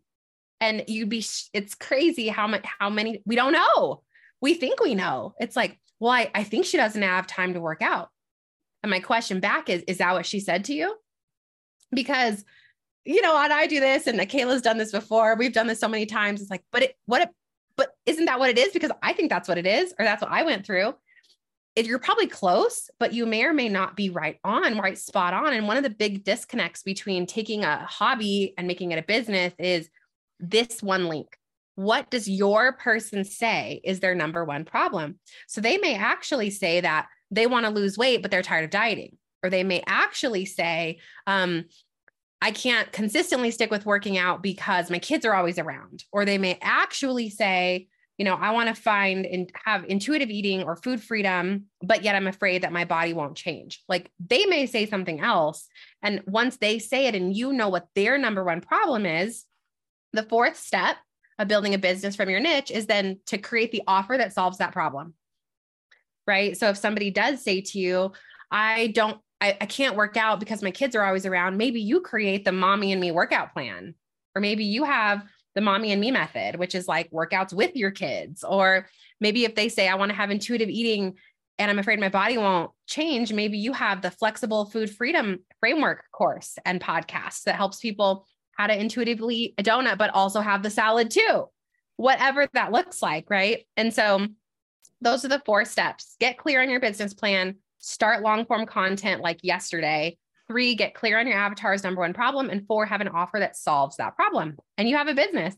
And 0.60 0.82
you'd 0.88 1.08
be, 1.08 1.24
it's 1.52 1.76
crazy 1.76 2.26
how 2.26 2.48
much, 2.48 2.64
how 2.80 2.90
many, 2.90 3.22
we 3.24 3.36
don't 3.36 3.52
know. 3.52 4.02
We 4.40 4.54
think 4.54 4.80
we 4.80 4.96
know. 4.96 5.34
It's 5.38 5.54
like, 5.54 5.78
well, 6.00 6.10
I, 6.10 6.28
I 6.34 6.42
think 6.42 6.66
she 6.66 6.78
doesn't 6.78 7.00
have 7.00 7.28
time 7.28 7.54
to 7.54 7.60
work 7.60 7.82
out. 7.82 8.08
And 8.82 8.90
my 8.90 9.00
question 9.00 9.40
back 9.40 9.68
is, 9.68 9.82
is 9.86 9.98
that 9.98 10.12
what 10.12 10.26
she 10.26 10.40
said 10.40 10.64
to 10.66 10.74
you? 10.74 10.94
Because 11.92 12.44
you 13.06 13.22
know, 13.22 13.38
and 13.38 13.52
I 13.52 13.68
do 13.68 13.78
this, 13.78 14.08
and 14.08 14.18
Kayla's 14.18 14.62
done 14.62 14.78
this 14.78 14.90
before. 14.90 15.36
We've 15.36 15.52
done 15.52 15.68
this 15.68 15.78
so 15.78 15.88
many 15.88 16.06
times. 16.06 16.42
It's 16.42 16.50
like, 16.50 16.64
but 16.72 16.82
it, 16.82 16.96
what, 17.06 17.22
it, 17.22 17.28
but 17.76 17.90
isn't 18.04 18.24
that 18.24 18.40
what 18.40 18.50
it 18.50 18.58
is? 18.58 18.72
Because 18.72 18.90
I 19.00 19.12
think 19.12 19.30
that's 19.30 19.48
what 19.48 19.58
it 19.58 19.66
is, 19.66 19.94
or 19.98 20.04
that's 20.04 20.20
what 20.20 20.32
I 20.32 20.42
went 20.42 20.66
through. 20.66 20.94
If 21.76 21.86
you're 21.86 22.00
probably 22.00 22.26
close, 22.26 22.90
but 22.98 23.12
you 23.12 23.24
may 23.24 23.44
or 23.44 23.52
may 23.52 23.68
not 23.68 23.96
be 23.96 24.10
right 24.10 24.38
on, 24.42 24.78
right 24.78 24.98
spot 24.98 25.34
on. 25.34 25.52
And 25.52 25.68
one 25.68 25.76
of 25.76 25.84
the 25.84 25.90
big 25.90 26.24
disconnects 26.24 26.82
between 26.82 27.26
taking 27.26 27.64
a 27.64 27.84
hobby 27.84 28.54
and 28.58 28.66
making 28.66 28.90
it 28.90 28.98
a 28.98 29.02
business 29.02 29.52
is 29.58 29.88
this 30.40 30.82
one 30.82 31.06
link. 31.06 31.28
What 31.76 32.10
does 32.10 32.28
your 32.28 32.72
person 32.72 33.24
say 33.24 33.82
is 33.84 34.00
their 34.00 34.14
number 34.14 34.44
one 34.44 34.64
problem? 34.64 35.20
So 35.46 35.60
they 35.60 35.76
may 35.76 35.94
actually 35.94 36.50
say 36.50 36.80
that 36.80 37.06
they 37.30 37.46
want 37.46 37.66
to 37.66 37.72
lose 37.72 37.98
weight, 37.98 38.22
but 38.22 38.30
they're 38.30 38.42
tired 38.42 38.64
of 38.64 38.70
dieting. 38.70 39.16
Or 39.42 39.50
they 39.50 39.64
may 39.64 39.82
actually 39.86 40.44
say, 40.44 40.98
um, 41.26 41.66
I 42.42 42.50
can't 42.50 42.90
consistently 42.92 43.50
stick 43.50 43.70
with 43.70 43.86
working 43.86 44.18
out 44.18 44.42
because 44.42 44.90
my 44.90 44.98
kids 44.98 45.24
are 45.24 45.34
always 45.34 45.58
around. 45.58 46.04
Or 46.12 46.24
they 46.24 46.38
may 46.38 46.58
actually 46.60 47.30
say, 47.30 47.88
you 48.18 48.24
know, 48.24 48.34
I 48.34 48.52
want 48.52 48.74
to 48.74 48.80
find 48.80 49.26
and 49.26 49.50
have 49.64 49.84
intuitive 49.88 50.30
eating 50.30 50.62
or 50.62 50.76
food 50.76 51.02
freedom, 51.02 51.66
but 51.82 52.02
yet 52.02 52.16
I'm 52.16 52.26
afraid 52.26 52.62
that 52.62 52.72
my 52.72 52.84
body 52.84 53.12
won't 53.12 53.36
change. 53.36 53.82
Like 53.88 54.10
they 54.18 54.46
may 54.46 54.66
say 54.66 54.86
something 54.86 55.20
else. 55.20 55.68
And 56.02 56.22
once 56.26 56.56
they 56.56 56.78
say 56.78 57.06
it 57.06 57.14
and 57.14 57.36
you 57.36 57.52
know 57.52 57.68
what 57.68 57.88
their 57.94 58.16
number 58.16 58.42
one 58.42 58.62
problem 58.62 59.04
is, 59.04 59.44
the 60.12 60.22
fourth 60.22 60.56
step 60.56 60.96
of 61.38 61.48
building 61.48 61.74
a 61.74 61.78
business 61.78 62.16
from 62.16 62.30
your 62.30 62.40
niche 62.40 62.70
is 62.70 62.86
then 62.86 63.20
to 63.26 63.36
create 63.36 63.70
the 63.70 63.82
offer 63.86 64.16
that 64.16 64.32
solves 64.32 64.58
that 64.58 64.72
problem. 64.72 65.12
Right. 66.26 66.56
So 66.56 66.68
if 66.70 66.76
somebody 66.76 67.10
does 67.10 67.42
say 67.42 67.60
to 67.60 67.78
you, 67.78 68.12
I 68.50 68.88
don't 68.88 69.20
I, 69.40 69.56
I 69.60 69.66
can't 69.66 69.96
work 69.96 70.16
out 70.16 70.40
because 70.40 70.62
my 70.62 70.70
kids 70.70 70.96
are 70.96 71.04
always 71.04 71.26
around. 71.26 71.56
Maybe 71.56 71.80
you 71.80 72.00
create 72.00 72.44
the 72.44 72.52
mommy 72.52 72.92
and 72.92 73.00
me 73.00 73.10
workout 73.10 73.52
plan, 73.52 73.94
or 74.34 74.40
maybe 74.40 74.64
you 74.64 74.84
have 74.84 75.24
the 75.54 75.60
mommy 75.60 75.92
and 75.92 76.00
me 76.00 76.10
method, 76.10 76.56
which 76.56 76.74
is 76.74 76.86
like 76.88 77.10
workouts 77.10 77.52
with 77.52 77.74
your 77.76 77.90
kids. 77.90 78.44
Or 78.44 78.88
maybe 79.20 79.44
if 79.44 79.54
they 79.54 79.68
say, 79.68 79.88
I 79.88 79.94
want 79.94 80.10
to 80.10 80.16
have 80.16 80.30
intuitive 80.30 80.68
eating 80.68 81.14
and 81.58 81.70
I'm 81.70 81.78
afraid 81.78 81.98
my 81.98 82.10
body 82.10 82.36
won't 82.36 82.70
change, 82.86 83.32
maybe 83.32 83.56
you 83.56 83.72
have 83.72 84.02
the 84.02 84.10
flexible 84.10 84.66
food 84.66 84.90
freedom 84.90 85.38
framework 85.60 86.04
course 86.12 86.58
and 86.66 86.80
podcast 86.80 87.44
that 87.44 87.56
helps 87.56 87.80
people 87.80 88.26
how 88.52 88.66
to 88.66 88.78
intuitively 88.78 89.34
eat 89.36 89.54
a 89.58 89.62
donut, 89.62 89.96
but 89.96 90.10
also 90.10 90.40
have 90.40 90.62
the 90.62 90.70
salad 90.70 91.10
too, 91.10 91.46
whatever 91.96 92.46
that 92.52 92.72
looks 92.72 93.00
like. 93.00 93.30
Right. 93.30 93.66
And 93.78 93.94
so 93.94 94.26
those 95.06 95.24
are 95.24 95.28
the 95.28 95.42
four 95.46 95.64
steps 95.64 96.16
get 96.18 96.36
clear 96.36 96.60
on 96.60 96.68
your 96.68 96.80
business 96.80 97.14
plan, 97.14 97.54
start 97.78 98.22
long 98.22 98.44
form 98.44 98.66
content 98.66 99.22
like 99.22 99.38
yesterday. 99.42 100.18
Three, 100.48 100.74
get 100.74 100.94
clear 100.94 101.20
on 101.20 101.28
your 101.28 101.36
avatar's 101.36 101.84
number 101.84 102.00
one 102.00 102.12
problem. 102.12 102.50
And 102.50 102.66
four, 102.66 102.86
have 102.86 103.00
an 103.00 103.08
offer 103.08 103.38
that 103.38 103.56
solves 103.56 103.98
that 103.98 104.16
problem. 104.16 104.56
And 104.76 104.88
you 104.88 104.96
have 104.96 105.06
a 105.06 105.14
business. 105.14 105.54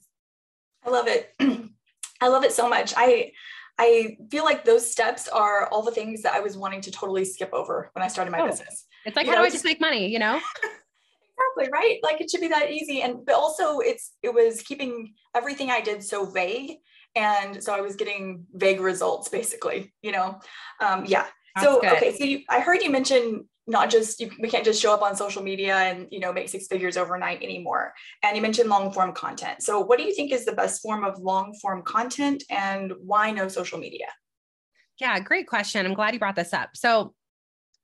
I 0.85 0.91
love 0.91 1.07
it. 1.09 1.33
I 2.21 2.29
love 2.29 2.45
it 2.45 2.53
so 2.53 2.69
much. 2.69 2.93
I 2.95 3.33
I 3.79 4.19
feel 4.31 4.45
like 4.45 4.67
those 4.67 4.91
steps 4.91 5.29
are 5.29 5.69
all 5.69 5.83
the 5.83 5.93
things 5.93 6.23
that 6.23 6.35
I 6.35 6.41
was 6.41 6.59
wanting 6.59 6.83
to 6.83 6.91
totally 6.91 7.25
skip 7.25 7.51
over 7.55 7.91
when 7.95 8.03
I 8.03 8.09
started 8.09 8.33
my 8.33 8.41
oh, 8.41 8.49
business. 8.49 8.87
It's 9.07 9.17
like, 9.17 9.25
you 9.25 9.33
how 9.33 9.39
know, 9.39 9.45
do 9.45 9.49
I 9.49 9.51
just 9.51 9.65
make 9.65 9.81
money, 9.81 10.09
you 10.09 10.19
know? 10.19 10.41
exactly 11.57 11.73
right 11.73 11.99
like 12.03 12.21
it 12.21 12.31
should 12.31 12.41
be 12.41 12.49
that 12.49 12.71
easy 12.71 13.03
and 13.03 13.25
but 13.25 13.35
also 13.35 13.79
it's 13.81 14.13
it 14.23 14.33
was 14.33 14.63
keeping 14.63 15.15
everything 15.35 15.71
i 15.71 15.81
did 15.81 16.03
so 16.03 16.25
vague 16.25 16.79
and 17.19 17.63
so 17.63 17.75
i 17.75 17.81
was 17.81 17.97
getting 17.97 18.45
vague 18.55 18.81
results 18.81 19.29
basically 19.29 19.93
you 20.03 20.13
know? 20.13 20.39
Um 20.81 21.05
yeah. 21.07 21.27
That's 21.55 21.67
so 21.67 21.81
good. 21.81 21.93
okay 21.95 22.17
so 22.17 22.25
you, 22.25 22.43
i 22.49 22.61
heard 22.61 22.83
you 22.83 22.91
mention 22.91 23.49
not 23.67 23.91
just 23.91 24.19
you, 24.21 24.31
we 24.41 24.49
can't 24.49 24.65
just 24.65 24.81
show 24.81 24.95
up 24.95 25.03
on 25.03 25.15
social 25.15 25.43
media 25.43 25.77
and 25.77 26.09
you 26.11 26.21
know 26.21 26.33
make 26.33 26.49
six 26.49 26.67
figures 26.69 26.97
overnight 26.97 27.43
anymore. 27.43 27.93
And 28.23 28.35
you 28.35 28.41
mentioned 28.41 28.71
long 28.71 28.91
form 28.93 29.13
content. 29.13 29.63
So 29.63 29.79
what 29.79 29.99
do 29.99 30.05
you 30.05 30.15
think 30.15 30.33
is 30.33 30.47
the 30.47 30.53
best 30.53 30.81
form 30.81 31.05
of 31.05 31.19
long 31.19 31.53
form 31.61 31.83
content 31.83 32.45
and 32.49 32.95
why 33.11 33.31
no 33.31 33.47
social 33.49 33.79
media? 33.79 34.07
Yeah 34.99 35.21
great 35.21 35.47
question. 35.47 35.85
I'm 35.85 35.93
glad 35.93 36.15
you 36.15 36.19
brought 36.19 36.37
this 36.37 36.55
up. 36.55 36.71
So 36.77 37.15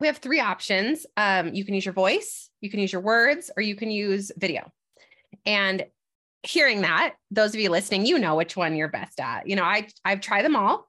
we 0.00 0.07
have 0.07 0.17
three 0.17 0.41
options. 0.41 1.05
Um, 1.19 1.53
you 1.53 1.67
can 1.67 1.75
use 1.75 1.85
your 1.85 1.95
voice 1.95 2.50
you 2.64 2.71
can 2.71 2.81
use 2.81 2.93
your 2.93 3.03
words 3.03 3.50
or 3.55 3.62
you 3.62 3.76
can 3.76 3.91
use 3.91 4.33
video. 4.38 4.73
And 5.45 5.85
hearing 6.47 6.83
that 6.83 7.15
those 7.31 7.55
of 7.55 7.61
you 7.61 7.71
listening 7.71 8.07
you 8.07 8.19
know 8.19 8.35
which 8.35 8.57
one 8.57 8.77
you're 8.77 8.89
best 8.89 9.19
at 9.21 9.49
you 9.49 9.57
know 9.57 9.65
i 9.65 9.87
i've 10.05 10.21
tried 10.21 10.45
them 10.45 10.57
all 10.57 10.89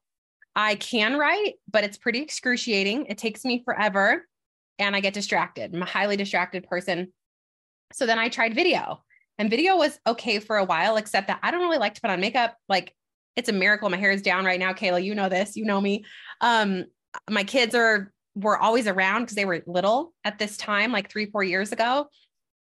i 0.55 0.75
can 0.75 1.17
write 1.17 1.53
but 1.71 1.83
it's 1.83 1.97
pretty 1.97 2.19
excruciating 2.19 3.05
it 3.05 3.17
takes 3.17 3.45
me 3.45 3.61
forever 3.63 4.23
and 4.79 4.95
I 4.95 4.99
get 4.99 5.13
distracted. 5.13 5.73
I'm 5.73 5.81
a 5.81 5.85
highly 5.85 6.17
distracted 6.17 6.67
person. 6.67 7.13
So 7.93 8.05
then 8.05 8.19
I 8.19 8.29
tried 8.29 8.55
video, 8.55 9.03
and 9.37 9.49
video 9.49 9.77
was 9.77 9.99
okay 10.07 10.39
for 10.39 10.57
a 10.57 10.65
while, 10.65 10.97
except 10.97 11.27
that 11.27 11.39
I 11.43 11.51
don't 11.51 11.61
really 11.61 11.77
like 11.77 11.93
to 11.95 12.01
put 12.01 12.09
on 12.09 12.19
makeup. 12.19 12.55
Like 12.67 12.93
it's 13.35 13.49
a 13.49 13.53
miracle. 13.53 13.89
My 13.89 13.97
hair 13.97 14.11
is 14.11 14.21
down 14.21 14.45
right 14.45 14.59
now. 14.59 14.73
Kayla, 14.73 15.03
you 15.03 15.15
know 15.15 15.29
this, 15.29 15.55
you 15.55 15.65
know 15.65 15.79
me. 15.79 16.05
Um, 16.41 16.85
my 17.29 17.43
kids 17.43 17.75
are 17.75 18.11
were 18.33 18.57
always 18.57 18.85
around 18.85 19.21
because 19.21 19.35
they 19.35 19.45
were 19.45 19.63
little 19.65 20.13
at 20.25 20.39
this 20.39 20.57
time, 20.57 20.91
like 20.91 21.09
three, 21.09 21.27
four 21.27 21.43
years 21.43 21.71
ago. 21.71 22.07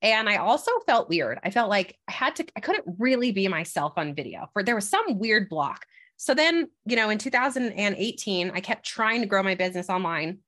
And 0.02 0.28
I 0.28 0.36
also 0.36 0.70
felt 0.86 1.08
weird. 1.08 1.38
I 1.42 1.50
felt 1.50 1.70
like 1.70 1.96
I 2.08 2.12
had 2.12 2.36
to, 2.36 2.46
I 2.56 2.60
couldn't 2.60 2.84
really 2.98 3.32
be 3.32 3.48
myself 3.48 3.94
on 3.96 4.14
video 4.14 4.48
for 4.52 4.62
there 4.62 4.74
was 4.74 4.88
some 4.88 5.18
weird 5.18 5.48
block. 5.48 5.86
So 6.18 6.34
then, 6.34 6.68
you 6.86 6.96
know, 6.96 7.10
in 7.10 7.18
2018, 7.18 8.50
I 8.54 8.60
kept 8.60 8.86
trying 8.86 9.20
to 9.20 9.26
grow 9.26 9.42
my 9.42 9.54
business 9.54 9.90
online 9.90 10.38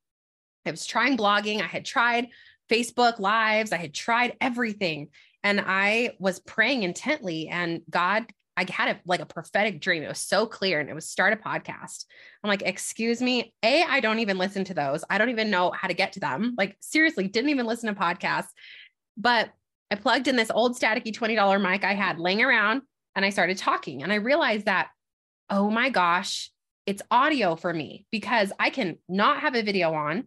I 0.68 0.70
was 0.70 0.86
trying 0.86 1.16
blogging. 1.16 1.60
I 1.60 1.66
had 1.66 1.84
tried 1.84 2.28
Facebook 2.70 3.18
lives. 3.18 3.72
I 3.72 3.78
had 3.78 3.94
tried 3.94 4.36
everything. 4.40 5.08
And 5.42 5.62
I 5.64 6.12
was 6.18 6.40
praying 6.40 6.82
intently 6.82 7.48
and 7.48 7.82
God, 7.88 8.26
I 8.56 8.66
had 8.68 8.96
a, 8.96 9.00
like 9.06 9.20
a 9.20 9.26
prophetic 9.26 9.80
dream. 9.80 10.02
It 10.02 10.08
was 10.08 10.18
so 10.18 10.46
clear 10.46 10.80
and 10.80 10.90
it 10.90 10.94
was 10.94 11.08
start 11.08 11.32
a 11.32 11.36
podcast. 11.36 12.04
I'm 12.42 12.48
like, 12.48 12.62
excuse 12.62 13.22
me. 13.22 13.54
A, 13.62 13.84
I 13.84 14.00
don't 14.00 14.18
even 14.18 14.36
listen 14.36 14.64
to 14.64 14.74
those. 14.74 15.04
I 15.08 15.16
don't 15.16 15.30
even 15.30 15.50
know 15.50 15.70
how 15.70 15.86
to 15.86 15.94
get 15.94 16.12
to 16.14 16.20
them. 16.20 16.54
Like 16.58 16.76
seriously, 16.80 17.28
didn't 17.28 17.50
even 17.50 17.66
listen 17.66 17.92
to 17.92 17.98
podcasts, 17.98 18.48
but 19.18 19.50
I 19.90 19.96
plugged 19.96 20.28
in 20.28 20.36
this 20.36 20.50
old 20.50 20.78
staticky 20.78 21.12
$20 21.12 21.62
mic 21.62 21.84
I 21.84 21.94
had 21.94 22.18
laying 22.18 22.42
around 22.42 22.82
and 23.14 23.24
I 23.24 23.30
started 23.30 23.58
talking 23.58 24.02
and 24.02 24.12
I 24.12 24.16
realized 24.16 24.66
that, 24.66 24.88
oh 25.50 25.70
my 25.70 25.90
gosh, 25.90 26.50
it's 26.86 27.02
audio 27.10 27.56
for 27.56 27.72
me 27.72 28.06
because 28.10 28.52
I 28.58 28.70
can 28.70 28.98
not 29.08 29.40
have 29.40 29.54
a 29.54 29.62
video 29.62 29.92
on. 29.92 30.26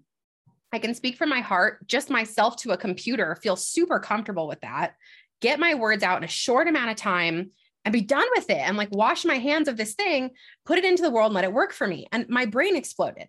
I 0.74 0.79
can 0.79 0.93
speak 0.93 1.17
from 1.17 1.29
my 1.29 1.41
heart, 1.41 1.88
just 1.88 2.10
myself 2.10 2.57
to 2.57 2.71
a 2.71 2.77
computer, 2.77 3.36
feel 3.36 3.55
super 3.55 4.00
comfortable 4.00 4.48
with 4.48 4.62
that, 4.62 4.95
get 5.41 5.60
my 5.60 5.75
words 5.75 6.03
out 6.03 6.17
in 6.17 6.24
a 6.24 6.27
short 6.27 6.67
amount 6.67 6.91
of 6.91 6.98
time 6.98 7.51
and 7.83 7.91
be 7.91 8.01
done 8.01 8.27
with 8.36 8.50
it 8.50 8.57
and 8.57 8.77
like 8.77 8.91
wash 8.91 9.25
my 9.25 9.38
hands 9.38 9.67
of 9.67 9.77
this 9.77 9.95
thing, 9.95 10.31
put 10.65 10.77
it 10.77 10.86
into 10.86 11.01
the 11.01 11.10
world 11.10 11.27
and 11.27 11.36
let 11.36 11.43
it 11.43 11.53
work 11.53 11.74
for 11.74 11.88
me. 11.88 12.07
And 12.12 12.29
my 12.29 12.45
brain 12.45 12.75
exploded. 12.75 13.27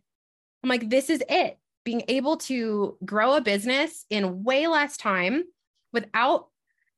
I'm 0.62 0.70
like, 0.70 0.88
this 0.88 1.10
is 1.10 1.22
it. 1.28 1.58
Being 1.84 2.02
able 2.08 2.36
to 2.38 2.96
grow 3.04 3.34
a 3.34 3.40
business 3.40 4.06
in 4.08 4.44
way 4.44 4.66
less 4.68 4.96
time 4.96 5.44
without 5.92 6.48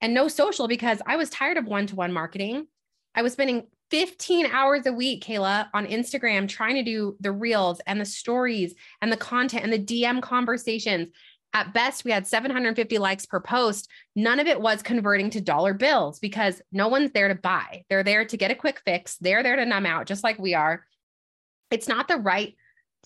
and 0.01 0.15
no 0.15 0.29
social 0.29 0.69
because 0.69 1.01
I 1.07 1.17
was 1.17 1.31
tired 1.31 1.57
of 1.57 1.67
one 1.67 1.87
to 1.89 1.97
one 1.97 2.13
marketing. 2.13 2.67
I 3.15 3.23
was 3.23 3.33
spending 3.33 3.67
15 3.91 4.47
hours 4.47 4.87
a 4.87 4.93
week, 4.93 5.25
Kayla, 5.25 5.69
on 5.73 5.87
Instagram 5.87 6.49
trying 6.49 6.75
to 6.75 6.83
do 6.83 7.17
the 7.21 7.33
reels 7.33 7.81
and 7.87 8.01
the 8.01 8.05
stories 8.05 8.75
and 9.01 9.13
the 9.13 9.17
content 9.17 9.65
and 9.65 9.73
the 9.73 9.79
DM 9.79 10.21
conversations. 10.21 11.09
At 11.53 11.73
best, 11.73 12.05
we 12.05 12.11
had 12.11 12.27
750 12.27 12.99
likes 12.99 13.27
per 13.27 13.39
post. 13.39 13.89
None 14.17 14.41
of 14.41 14.49
it 14.49 14.61
was 14.61 14.83
converting 14.83 15.31
to 15.31 15.41
dollar 15.41 15.73
bills 15.73 16.19
because 16.19 16.61
no 16.73 16.89
one's 16.89 17.13
there 17.13 17.29
to 17.29 17.37
buy. 17.37 17.85
They're 17.89 18.03
there 18.03 18.25
to 18.25 18.37
get 18.37 18.51
a 18.51 18.57
quick 18.57 18.81
fix. 18.85 19.17
They're 19.19 19.45
there 19.45 19.57
to 19.57 19.65
numb 19.65 19.87
out, 19.87 20.07
just 20.07 20.25
like 20.25 20.39
we 20.39 20.55
are. 20.55 20.85
It's 21.71 21.87
not 21.87 22.09
the 22.09 22.17
right 22.17 22.57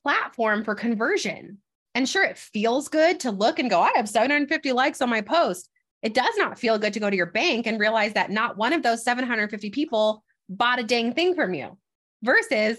platform 0.02 0.64
for 0.64 0.75
conversion. 0.75 1.59
And 1.95 2.09
sure, 2.09 2.25
it 2.25 2.38
feels 2.38 2.88
good 2.88 3.21
to 3.21 3.30
look 3.30 3.59
and 3.59 3.68
go, 3.68 3.80
I 3.80 3.92
have 3.97 4.09
750 4.09 4.73
likes 4.73 5.02
on 5.02 5.11
my 5.11 5.21
post. 5.21 5.68
It 6.02 6.14
does 6.14 6.35
not 6.37 6.59
feel 6.59 6.78
good 6.78 6.93
to 6.93 7.00
go 7.00 7.11
to 7.11 7.17
your 7.17 7.26
bank 7.26 7.67
and 7.67 7.81
realize 7.81 8.12
that 8.14 8.31
not 8.31 8.57
one 8.57 8.73
of 8.73 8.83
those 8.83 9.05
750 9.05 9.71
people 9.71 10.23
bought 10.49 10.78
a 10.78 10.85
dang 10.85 11.12
thing 11.12 11.35
from 11.35 11.55
you 11.55 11.76
versus 12.23 12.78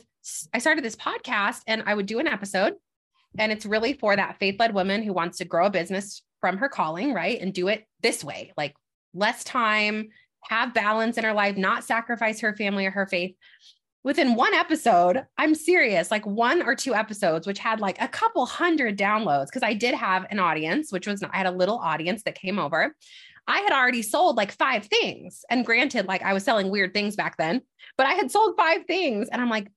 I 0.53 0.59
started 0.59 0.83
this 0.83 0.95
podcast 0.95 1.61
and 1.67 1.83
I 1.85 1.93
would 1.93 2.05
do 2.05 2.19
an 2.19 2.27
episode 2.27 2.73
and 3.38 3.51
it's 3.51 3.65
really 3.65 3.93
for 3.93 4.15
that 4.15 4.38
faith-led 4.39 4.73
woman 4.73 5.03
who 5.03 5.13
wants 5.13 5.38
to 5.38 5.45
grow 5.45 5.67
a 5.67 5.69
business 5.69 6.23
from 6.41 6.57
her 6.57 6.69
calling, 6.69 7.13
right? 7.13 7.39
And 7.39 7.53
do 7.53 7.67
it 7.67 7.85
this 8.01 8.23
way, 8.23 8.53
like 8.57 8.75
less 9.13 9.43
time, 9.43 10.09
have 10.43 10.73
balance 10.73 11.17
in 11.17 11.25
her 11.25 11.33
life, 11.33 11.57
not 11.57 11.83
sacrifice 11.83 12.39
her 12.39 12.55
family 12.55 12.85
or 12.85 12.91
her 12.91 13.05
faith. 13.05 13.35
Within 14.03 14.36
one 14.36 14.53
episode, 14.53 15.25
I'm 15.38 15.53
serious, 15.53 16.10
like 16.10 16.25
one 16.25 16.62
or 16.62 16.74
two 16.74 16.96
episodes, 16.96 17.46
which 17.46 17.60
had 17.60 17.82
like 17.82 18.01
a 18.01 18.08
couple 18.08 18.46
hundred 18.46 18.98
downloads, 18.98 19.48
because 19.48 19.63
I 19.63 19.74
did 19.74 19.94
have 19.94 20.25
an 20.29 20.39
audience, 20.39 20.91
which 20.91 21.06
was, 21.06 21.22
I 21.22 21.36
had 21.36 21.48
a 21.48 21.51
little 21.51 21.77
audience 21.77 22.24
that 22.24 22.36
came 22.36 22.60
over. 22.60 22.96
I 23.46 23.60
had 23.60 23.74
already 23.74 24.01
sold 24.01 24.38
like 24.38 24.51
five 24.53 24.86
things. 24.86 25.44
And 25.50 25.65
granted, 25.65 26.06
like 26.06 26.22
I 26.22 26.34
was 26.34 26.44
selling 26.44 26.70
weird 26.70 26.94
things 26.94 27.18
back 27.18 27.36
then, 27.36 27.62
but 27.98 28.08
I 28.08 28.13
had 28.13 28.32
sold 28.32 28.56
five 28.56 28.86
things. 28.86 29.27
And 29.27 29.41
I'm 29.41 29.50
like, 29.50 29.68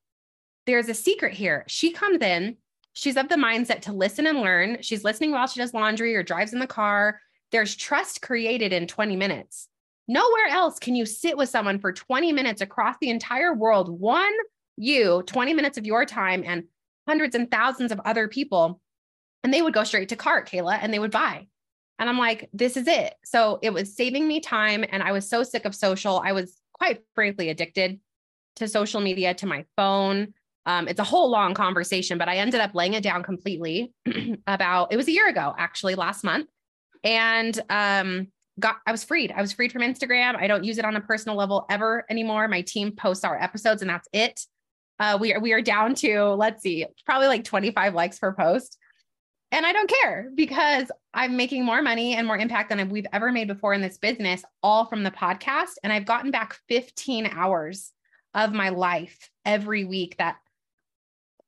there's 0.66 0.88
a 0.88 0.94
secret 0.94 1.32
here. 1.32 1.64
She 1.66 1.90
comes 1.90 2.22
in, 2.22 2.58
she's 2.92 3.16
of 3.16 3.28
the 3.28 3.34
mindset 3.34 3.80
to 3.82 3.92
listen 3.92 4.26
and 4.28 4.40
learn. 4.40 4.78
She's 4.82 5.02
listening 5.02 5.32
while 5.32 5.48
she 5.48 5.58
does 5.58 5.74
laundry 5.74 6.14
or 6.14 6.22
drives 6.22 6.52
in 6.52 6.60
the 6.60 6.66
car. 6.66 7.18
There's 7.50 7.74
trust 7.74 8.22
created 8.22 8.72
in 8.72 8.86
20 8.86 9.16
minutes. 9.16 9.68
Nowhere 10.08 10.48
else 10.50 10.78
can 10.78 10.94
you 10.94 11.06
sit 11.06 11.36
with 11.36 11.48
someone 11.48 11.78
for 11.78 11.92
20 11.92 12.32
minutes 12.32 12.60
across 12.60 12.96
the 13.00 13.10
entire 13.10 13.54
world, 13.54 13.88
one 13.88 14.32
you, 14.76 15.22
20 15.26 15.54
minutes 15.54 15.78
of 15.78 15.86
your 15.86 16.04
time, 16.04 16.42
and 16.46 16.64
hundreds 17.06 17.34
and 17.34 17.50
thousands 17.50 17.92
of 17.92 18.00
other 18.04 18.28
people. 18.28 18.80
And 19.44 19.52
they 19.52 19.62
would 19.62 19.74
go 19.74 19.84
straight 19.84 20.08
to 20.10 20.16
cart, 20.16 20.48
Kayla, 20.48 20.78
and 20.80 20.92
they 20.92 20.98
would 20.98 21.10
buy. 21.10 21.46
And 21.98 22.08
I'm 22.08 22.18
like, 22.18 22.48
this 22.52 22.76
is 22.76 22.88
it. 22.88 23.14
So 23.24 23.58
it 23.62 23.72
was 23.72 23.96
saving 23.96 24.26
me 24.26 24.40
time. 24.40 24.84
And 24.88 25.02
I 25.02 25.12
was 25.12 25.28
so 25.28 25.42
sick 25.42 25.64
of 25.64 25.74
social. 25.74 26.20
I 26.24 26.32
was 26.32 26.60
quite 26.72 27.00
frankly 27.14 27.48
addicted 27.48 28.00
to 28.56 28.68
social 28.68 29.00
media, 29.00 29.34
to 29.34 29.46
my 29.46 29.64
phone. 29.76 30.34
Um, 30.66 30.88
it's 30.88 31.00
a 31.00 31.04
whole 31.04 31.30
long 31.30 31.54
conversation, 31.54 32.18
but 32.18 32.28
I 32.28 32.36
ended 32.36 32.60
up 32.60 32.74
laying 32.74 32.94
it 32.94 33.02
down 33.02 33.22
completely 33.22 33.92
about 34.46 34.92
it 34.92 34.96
was 34.96 35.08
a 35.08 35.12
year 35.12 35.28
ago, 35.28 35.54
actually, 35.56 35.94
last 35.94 36.24
month. 36.24 36.48
And 37.04 37.60
um, 37.68 38.28
got 38.60 38.76
I 38.86 38.92
was 38.92 39.04
freed. 39.04 39.32
I 39.34 39.40
was 39.40 39.52
freed 39.52 39.72
from 39.72 39.82
Instagram. 39.82 40.36
I 40.36 40.46
don't 40.46 40.64
use 40.64 40.78
it 40.78 40.84
on 40.84 40.96
a 40.96 41.00
personal 41.00 41.36
level 41.36 41.66
ever 41.70 42.04
anymore. 42.10 42.48
My 42.48 42.62
team 42.62 42.92
posts 42.92 43.24
our 43.24 43.40
episodes 43.40 43.82
and 43.82 43.90
that's 43.90 44.08
it. 44.12 44.40
Uh, 44.98 45.18
we 45.20 45.32
are 45.34 45.40
we 45.40 45.52
are 45.52 45.62
down 45.62 45.94
to 45.96 46.30
let's 46.30 46.62
see, 46.62 46.86
probably 47.06 47.28
like 47.28 47.44
25 47.44 47.94
likes 47.94 48.18
per 48.18 48.32
post. 48.32 48.78
And 49.52 49.66
I 49.66 49.72
don't 49.72 49.92
care 50.00 50.30
because 50.34 50.90
I'm 51.12 51.36
making 51.36 51.64
more 51.64 51.82
money 51.82 52.14
and 52.14 52.26
more 52.26 52.38
impact 52.38 52.70
than 52.70 52.88
we've 52.88 53.06
ever 53.12 53.30
made 53.30 53.48
before 53.48 53.74
in 53.74 53.82
this 53.82 53.98
business, 53.98 54.42
all 54.62 54.86
from 54.86 55.02
the 55.02 55.10
podcast. 55.10 55.72
And 55.84 55.92
I've 55.92 56.06
gotten 56.06 56.30
back 56.30 56.58
15 56.68 57.26
hours 57.26 57.92
of 58.34 58.54
my 58.54 58.70
life 58.70 59.30
every 59.44 59.84
week 59.84 60.16
that, 60.16 60.36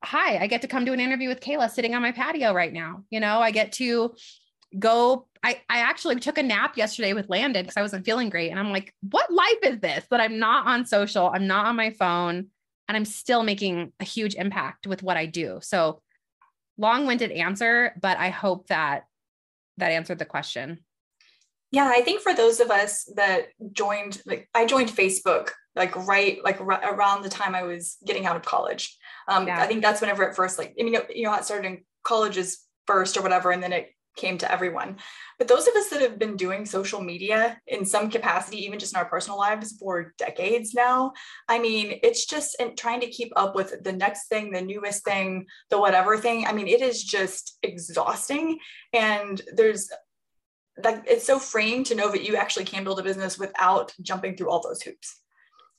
hi, 0.03 0.37
I 0.37 0.45
get 0.45 0.61
to 0.61 0.67
come 0.67 0.85
do 0.85 0.93
an 0.93 0.99
interview 0.99 1.29
with 1.29 1.39
Kayla 1.39 1.71
sitting 1.71 1.95
on 1.95 2.03
my 2.03 2.11
patio 2.11 2.53
right 2.53 2.71
now. 2.71 3.03
You 3.09 3.19
know, 3.19 3.39
I 3.39 3.49
get 3.49 3.71
to 3.73 4.13
go. 4.77 5.27
I, 5.45 5.61
I 5.69 5.77
actually 5.81 6.15
took 6.15 6.39
a 6.39 6.43
nap 6.43 6.75
yesterday 6.75 7.13
with 7.13 7.29
Landon 7.29 7.63
because 7.63 7.77
I 7.77 7.83
wasn't 7.83 8.03
feeling 8.03 8.31
great. 8.31 8.49
And 8.49 8.59
I'm 8.59 8.71
like, 8.71 8.91
what 9.11 9.31
life 9.31 9.59
is 9.61 9.79
this 9.79 10.03
that 10.09 10.19
I'm 10.19 10.39
not 10.39 10.65
on 10.65 10.87
social? 10.87 11.29
I'm 11.31 11.45
not 11.45 11.67
on 11.67 11.75
my 11.75 11.91
phone 11.91 12.47
and 12.87 12.97
I'm 12.97 13.05
still 13.05 13.43
making 13.43 13.93
a 13.99 14.03
huge 14.03 14.33
impact 14.33 14.87
with 14.87 15.03
what 15.03 15.17
I 15.17 15.27
do. 15.27 15.59
So 15.61 16.01
long-winded 16.79 17.31
answer, 17.31 17.93
but 18.01 18.17
I 18.17 18.29
hope 18.29 18.67
that 18.67 19.03
that 19.77 19.91
answered 19.91 20.17
the 20.17 20.25
question. 20.25 20.79
Yeah, 21.71 21.91
I 21.93 22.01
think 22.01 22.21
for 22.21 22.33
those 22.33 22.59
of 22.59 22.71
us 22.71 23.07
that 23.15 23.49
joined, 23.71 24.23
like 24.25 24.49
I 24.55 24.65
joined 24.65 24.89
Facebook, 24.89 25.51
like 25.75 25.95
right, 26.07 26.43
like 26.43 26.59
around 26.59 27.21
the 27.21 27.29
time 27.29 27.53
I 27.53 27.63
was 27.63 27.97
getting 28.03 28.25
out 28.25 28.35
of 28.35 28.41
college. 28.41 28.97
Um, 29.27 29.45
yeah. 29.45 29.61
I 29.61 29.67
think 29.67 29.83
that's 29.83 30.01
whenever 30.01 30.23
it 30.23 30.35
first, 30.35 30.57
like, 30.57 30.73
I 30.79 30.83
mean, 30.83 30.95
you 31.13 31.23
know, 31.23 31.35
it 31.35 31.45
started 31.45 31.67
in 31.67 31.83
colleges 32.03 32.65
first 32.87 33.15
or 33.15 33.21
whatever, 33.21 33.51
and 33.51 33.61
then 33.61 33.73
it 33.73 33.94
came 34.15 34.37
to 34.37 34.51
everyone. 34.51 34.97
But 35.37 35.47
those 35.47 35.67
of 35.67 35.75
us 35.75 35.89
that 35.89 36.01
have 36.01 36.17
been 36.17 36.35
doing 36.35 36.65
social 36.65 37.01
media 37.01 37.59
in 37.67 37.85
some 37.85 38.09
capacity, 38.09 38.63
even 38.65 38.79
just 38.79 38.93
in 38.93 38.99
our 38.99 39.05
personal 39.05 39.37
lives 39.37 39.77
for 39.77 40.13
decades 40.17 40.73
now, 40.73 41.13
I 41.47 41.59
mean, 41.59 41.99
it's 42.03 42.25
just 42.25 42.55
trying 42.77 43.01
to 43.01 43.07
keep 43.07 43.31
up 43.35 43.55
with 43.55 43.83
the 43.83 43.93
next 43.93 44.27
thing, 44.27 44.51
the 44.51 44.61
newest 44.61 45.03
thing, 45.03 45.45
the 45.69 45.79
whatever 45.79 46.17
thing. 46.17 46.45
I 46.45 46.53
mean, 46.53 46.67
it 46.67 46.81
is 46.81 47.03
just 47.03 47.57
exhausting. 47.63 48.59
And 48.93 49.41
there's 49.53 49.89
like 50.83 51.03
it's 51.07 51.25
so 51.25 51.39
freeing 51.39 51.83
to 51.85 51.95
know 51.95 52.11
that 52.11 52.27
you 52.27 52.35
actually 52.35 52.65
can 52.65 52.83
build 52.83 52.99
a 52.99 53.03
business 53.03 53.39
without 53.39 53.93
jumping 54.01 54.35
through 54.35 54.49
all 54.49 54.61
those 54.61 54.81
hoops. 54.81 55.21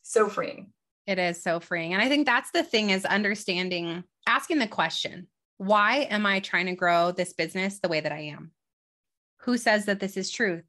So 0.03 0.29
freeing. 0.29 0.73
It 1.07 1.19
is 1.19 1.43
so 1.43 1.61
freeing. 1.61 1.93
And 1.93 2.03
I 2.03 2.09
think 2.09 2.27
that's 2.27 2.51
the 2.51 2.63
thing 2.63 2.91
is 2.91 3.05
understanding, 3.05 4.05
asking 4.27 4.59
the 4.59 4.67
question, 4.67 5.29
why 5.59 6.07
am 6.11 6.27
I 6.27 6.41
trying 6.41 6.67
to 6.67 6.75
grow 6.75 7.13
this 7.13 7.33
business 7.33 7.79
the 7.79 7.89
way 7.89 8.01
that 8.01 8.13
I 8.13 8.21
am? 8.21 8.53
Who 9.43 9.57
says 9.57 9.87
that 9.87 10.01
this 10.01 10.17
is 10.17 10.31
truth? 10.31 10.65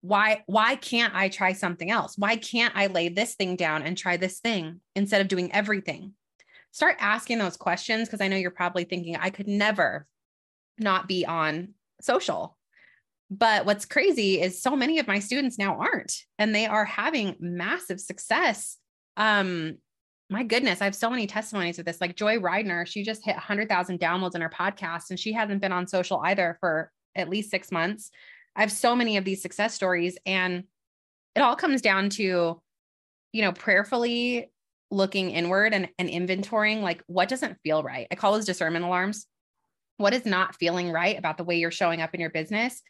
Why 0.00 0.42
why 0.46 0.74
can't 0.74 1.14
I 1.14 1.28
try 1.28 1.52
something 1.52 1.90
else? 1.90 2.18
Why 2.18 2.36
can't 2.36 2.74
I 2.76 2.88
lay 2.88 3.08
this 3.08 3.34
thing 3.34 3.54
down 3.54 3.82
and 3.82 3.96
try 3.96 4.16
this 4.16 4.40
thing 4.40 4.80
instead 4.96 5.20
of 5.20 5.28
doing 5.28 5.52
everything? 5.52 6.14
Start 6.72 6.96
asking 6.98 7.38
those 7.38 7.56
questions 7.56 8.08
because 8.08 8.20
I 8.20 8.28
know 8.28 8.36
you're 8.36 8.50
probably 8.50 8.84
thinking 8.84 9.16
I 9.16 9.30
could 9.30 9.46
never 9.46 10.06
not 10.78 11.06
be 11.06 11.24
on 11.24 11.74
social. 12.00 12.56
But 13.30 13.64
what's 13.64 13.84
crazy 13.84 14.40
is 14.40 14.60
so 14.60 14.74
many 14.74 14.98
of 14.98 15.06
my 15.06 15.20
students 15.20 15.58
now 15.58 15.78
aren't 15.78 16.24
and 16.38 16.54
they 16.54 16.66
are 16.66 16.84
having 16.84 17.36
massive 17.38 18.00
success 18.00 18.78
um 19.16 19.76
my 20.32 20.42
goodness, 20.42 20.80
I 20.80 20.84
have 20.84 20.94
so 20.94 21.10
many 21.10 21.26
testimonies 21.26 21.78
of 21.78 21.84
this. 21.84 22.00
Like 22.00 22.16
Joy 22.16 22.38
Ridner, 22.38 22.86
she 22.86 23.04
just 23.04 23.24
hit 23.24 23.34
100,000 23.34 24.00
downloads 24.00 24.34
in 24.34 24.40
her 24.40 24.48
podcast, 24.50 25.10
and 25.10 25.20
she 25.20 25.32
hasn't 25.32 25.60
been 25.60 25.72
on 25.72 25.86
social 25.86 26.20
either 26.24 26.56
for 26.58 26.90
at 27.14 27.28
least 27.28 27.50
six 27.50 27.70
months. 27.70 28.10
I 28.56 28.60
have 28.60 28.72
so 28.72 28.96
many 28.96 29.16
of 29.18 29.24
these 29.24 29.42
success 29.42 29.74
stories, 29.74 30.16
and 30.24 30.64
it 31.34 31.40
all 31.40 31.54
comes 31.54 31.82
down 31.82 32.08
to, 32.10 32.60
you 33.32 33.42
know, 33.42 33.52
prayerfully 33.52 34.50
looking 34.90 35.30
inward 35.30 35.74
and, 35.74 35.88
and 35.98 36.08
inventorying 36.08 36.82
like 36.82 37.02
what 37.06 37.28
doesn't 37.28 37.58
feel 37.62 37.82
right. 37.82 38.06
I 38.10 38.14
call 38.14 38.32
those 38.32 38.44
discernment 38.44 38.84
alarms. 38.84 39.26
What 39.96 40.14
is 40.14 40.26
not 40.26 40.56
feeling 40.56 40.90
right 40.90 41.18
about 41.18 41.36
the 41.36 41.44
way 41.44 41.58
you're 41.58 41.70
showing 41.70 42.00
up 42.00 42.14
in 42.14 42.20
your 42.20 42.30
business? 42.30 42.82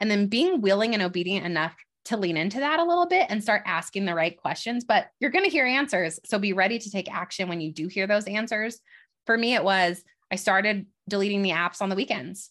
And 0.00 0.10
then 0.10 0.26
being 0.26 0.60
willing 0.60 0.94
and 0.94 1.02
obedient 1.02 1.46
enough 1.46 1.74
to 2.06 2.16
lean 2.16 2.36
into 2.36 2.58
that 2.58 2.80
a 2.80 2.84
little 2.84 3.06
bit 3.06 3.26
and 3.28 3.42
start 3.42 3.62
asking 3.64 4.04
the 4.04 4.14
right 4.14 4.36
questions, 4.36 4.84
but 4.84 5.06
you're 5.20 5.30
going 5.30 5.44
to 5.44 5.50
hear 5.50 5.66
answers. 5.66 6.18
So 6.24 6.38
be 6.38 6.52
ready 6.52 6.78
to 6.78 6.90
take 6.90 7.12
action 7.12 7.48
when 7.48 7.60
you 7.60 7.72
do 7.72 7.86
hear 7.88 8.06
those 8.06 8.26
answers. 8.26 8.80
For 9.26 9.38
me, 9.38 9.54
it 9.54 9.62
was 9.62 10.02
I 10.30 10.36
started 10.36 10.86
deleting 11.08 11.42
the 11.42 11.50
apps 11.50 11.82
on 11.82 11.90
the 11.90 11.94
weekends 11.94 12.50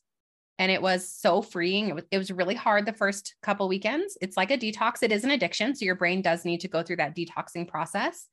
and 0.59 0.71
it 0.71 0.81
was 0.81 1.11
so 1.11 1.41
freeing. 1.41 1.89
It 1.89 1.95
was, 1.95 2.03
it 2.11 2.17
was 2.17 2.31
really 2.31 2.53
hard 2.53 2.85
the 2.85 2.93
first 2.93 3.35
couple 3.41 3.67
weekends. 3.67 4.17
It's 4.21 4.37
like 4.37 4.51
a 4.51 4.57
detox, 4.57 5.01
it 5.01 5.11
is 5.11 5.23
an 5.23 5.31
addiction. 5.31 5.75
So 5.75 5.85
your 5.85 5.95
brain 5.95 6.21
does 6.21 6.45
need 6.45 6.61
to 6.61 6.67
go 6.67 6.83
through 6.83 6.97
that 6.97 7.15
detoxing 7.15 7.67
process. 7.67 8.27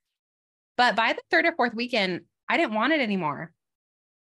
But 0.77 0.95
by 0.95 1.15
the 1.15 1.23
third 1.31 1.47
or 1.47 1.53
fourth 1.53 1.75
weekend, 1.75 2.21
I 2.49 2.57
didn't 2.57 2.75
want 2.75 2.93
it 2.93 3.01
anymore. 3.01 3.53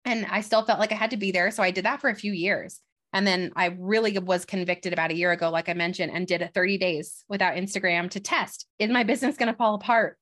And 0.06 0.26
I 0.30 0.42
still 0.42 0.64
felt 0.64 0.80
like 0.80 0.92
I 0.92 0.96
had 0.96 1.12
to 1.12 1.18
be 1.18 1.32
there. 1.32 1.52
So 1.52 1.64
I 1.64 1.72
did 1.72 1.86
that 1.86 2.00
for 2.00 2.10
a 2.10 2.16
few 2.16 2.32
years. 2.32 2.80
And 3.14 3.26
then 3.26 3.52
I 3.56 3.76
really 3.80 4.18
was 4.20 4.46
convicted 4.46 4.94
about 4.94 5.12
a 5.12 5.16
year 5.16 5.32
ago, 5.32 5.50
like 5.50 5.70
I 5.70 5.74
mentioned, 5.74 6.12
and 6.14 6.28
did 6.28 6.42
a 6.42 6.50
30 6.50 6.78
days 6.78 7.24
without 7.30 7.56
Instagram 7.56 8.10
to 8.12 8.20
test 8.20 8.68
is 8.80 8.90
my 8.90 9.04
business 9.04 9.38
going 9.38 9.52
to 9.52 9.58
fall 9.58 9.76
apart? 9.76 10.18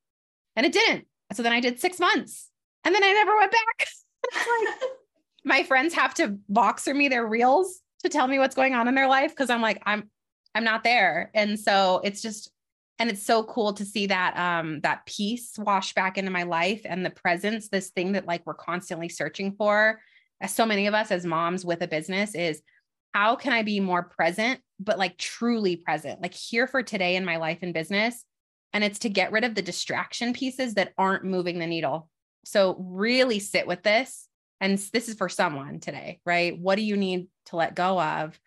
And 0.56 0.66
it 0.66 0.72
didn't. 0.72 1.08
So 1.34 1.44
then 1.44 1.52
I 1.52 1.60
did 1.60 1.80
six 1.80 2.00
months 2.00 2.50
and 2.84 2.94
then 2.94 3.04
I 3.04 3.12
never 3.12 3.36
went 3.36 3.52
back. 3.52 3.88
like, 4.34 4.76
my 5.44 5.64
friends 5.64 5.94
have 5.94 6.14
to 6.16 6.38
box 6.48 6.84
through 6.84 6.94
me 6.94 7.08
their 7.08 7.26
reels 7.26 7.82
to 8.04 8.10
tell 8.10 8.28
me 8.28 8.40
what's 8.40 8.56
going 8.56 8.74
on 8.74 8.88
in 8.88 8.96
their 8.96 9.08
life 9.08 9.32
because 9.32 9.50
I'm 9.50 9.62
like, 9.62 9.82
I'm 9.86 10.10
I'm 10.54 10.64
not 10.64 10.84
there. 10.84 11.32
And 11.34 11.60
so 11.60 12.02
it's 12.04 12.22
just 12.22 12.52
and 12.98 13.10
it's 13.10 13.24
so 13.24 13.44
cool 13.44 13.74
to 13.74 13.84
see 13.84 14.08
that 14.08 14.38
um 14.38 14.80
that 14.82 15.06
peace 15.06 15.54
wash 15.58 15.94
back 15.94 16.18
into 16.18 16.32
my 16.32 16.44
life 16.44 16.82
and 16.86 17.06
the 17.06 17.10
presence, 17.10 17.68
this 17.68 17.90
thing 17.90 18.14
that 18.14 18.28
like 18.28 18.46
we're 18.46 18.54
constantly 18.54 19.10
searching 19.10 19.54
for. 19.54 20.00
As 20.42 20.54
so 20.54 20.66
many 20.66 20.88
of 20.88 20.94
us 20.94 21.12
as 21.12 21.26
moms 21.26 21.66
with 21.66 21.82
a 21.82 21.88
business 21.88 22.36
is 22.36 22.62
how 23.16 23.38
can 23.38 23.54
I 23.54 23.64
be 23.64 23.80
more 23.80 24.04
present, 24.04 24.60
but 24.78 24.98
like 24.98 25.18
truly 25.18 25.78
present, 25.78 26.22
like 26.22 26.34
here 26.34 26.68
for 26.68 26.84
today 26.84 27.16
in 27.16 27.24
my 27.24 27.38
life 27.38 27.60
and 27.62 27.74
business? 27.74 28.26
And 28.74 28.84
it's 28.84 29.00
to 29.00 29.10
get 29.10 29.32
rid 29.32 29.46
of 29.46 29.56
the 29.56 29.62
distraction 29.62 30.34
pieces 30.34 30.74
that 30.74 30.92
aren't 30.98 31.24
moving 31.24 31.58
the 31.58 31.66
needle. 31.66 32.10
So 32.44 32.76
really 32.78 33.40
sit 33.40 33.68
with 33.68 33.84
this. 33.84 34.28
And 34.60 34.78
this 34.92 35.08
is 35.08 35.16
for 35.16 35.30
someone 35.30 35.80
today, 35.80 36.20
right? 36.26 36.60
What 36.60 36.76
do 36.76 36.82
you 36.82 36.98
need 36.98 37.30
to 37.46 37.56
let 37.56 37.74
go 37.74 38.02
of? 38.02 38.38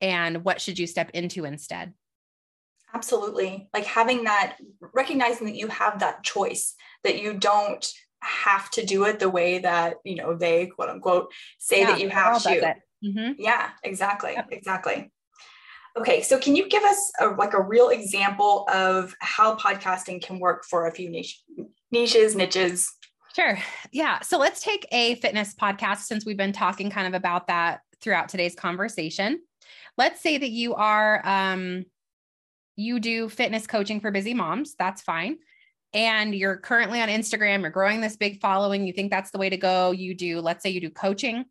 And 0.00 0.42
what 0.42 0.62
should 0.62 0.78
you 0.78 0.86
step 0.86 1.10
into 1.12 1.44
instead? 1.44 1.92
Absolutely. 2.94 3.68
Like 3.74 3.84
having 3.84 4.24
that, 4.24 4.56
recognizing 4.94 5.48
that 5.48 5.56
you 5.56 5.68
have 5.68 5.98
that 5.98 6.22
choice, 6.22 6.74
that 7.04 7.20
you 7.20 7.34
don't 7.34 7.86
have 8.22 8.70
to 8.70 8.86
do 8.86 9.04
it 9.04 9.18
the 9.18 9.28
way 9.28 9.58
that, 9.58 9.96
you 10.02 10.14
know, 10.14 10.34
they 10.34 10.64
quote 10.64 10.88
unquote 10.88 11.30
say 11.58 11.80
yeah, 11.80 11.88
that 11.88 12.00
you 12.00 12.08
have 12.08 12.42
to. 12.44 12.74
Mm-hmm. 13.04 13.32
Yeah, 13.38 13.70
exactly. 13.82 14.32
Yep. 14.32 14.48
Exactly. 14.50 15.10
Okay, 15.96 16.22
so 16.22 16.38
can 16.38 16.54
you 16.54 16.68
give 16.68 16.84
us 16.84 17.12
a, 17.20 17.28
like 17.28 17.54
a 17.54 17.62
real 17.62 17.88
example 17.88 18.66
of 18.72 19.14
how 19.20 19.56
podcasting 19.56 20.22
can 20.22 20.38
work 20.38 20.64
for 20.64 20.86
a 20.86 20.92
few 20.92 21.10
niche, 21.10 21.42
niches, 21.90 22.36
niches? 22.36 22.88
Sure. 23.34 23.58
Yeah. 23.92 24.20
So 24.20 24.38
let's 24.38 24.60
take 24.60 24.86
a 24.92 25.16
fitness 25.16 25.54
podcast 25.54 26.02
since 26.02 26.24
we've 26.24 26.36
been 26.36 26.52
talking 26.52 26.90
kind 26.90 27.06
of 27.06 27.14
about 27.14 27.48
that 27.48 27.80
throughout 28.00 28.28
today's 28.28 28.54
conversation. 28.54 29.40
Let's 29.96 30.20
say 30.20 30.38
that 30.38 30.50
you 30.50 30.74
are 30.74 31.20
um, 31.26 31.84
you 32.76 33.00
do 33.00 33.28
fitness 33.28 33.66
coaching 33.66 34.00
for 34.00 34.10
busy 34.12 34.34
moms. 34.34 34.74
That's 34.78 35.02
fine. 35.02 35.38
And 35.94 36.34
you're 36.34 36.58
currently 36.58 37.00
on 37.00 37.08
Instagram, 37.08 37.62
you're 37.62 37.70
growing 37.70 38.00
this 38.00 38.16
big 38.16 38.40
following, 38.40 38.86
you 38.86 38.92
think 38.92 39.10
that's 39.10 39.30
the 39.30 39.38
way 39.38 39.50
to 39.50 39.56
go. 39.56 39.90
You 39.90 40.14
do, 40.14 40.40
let's 40.40 40.62
say 40.62 40.70
you 40.70 40.80
do 40.80 40.90
coaching 40.90 41.44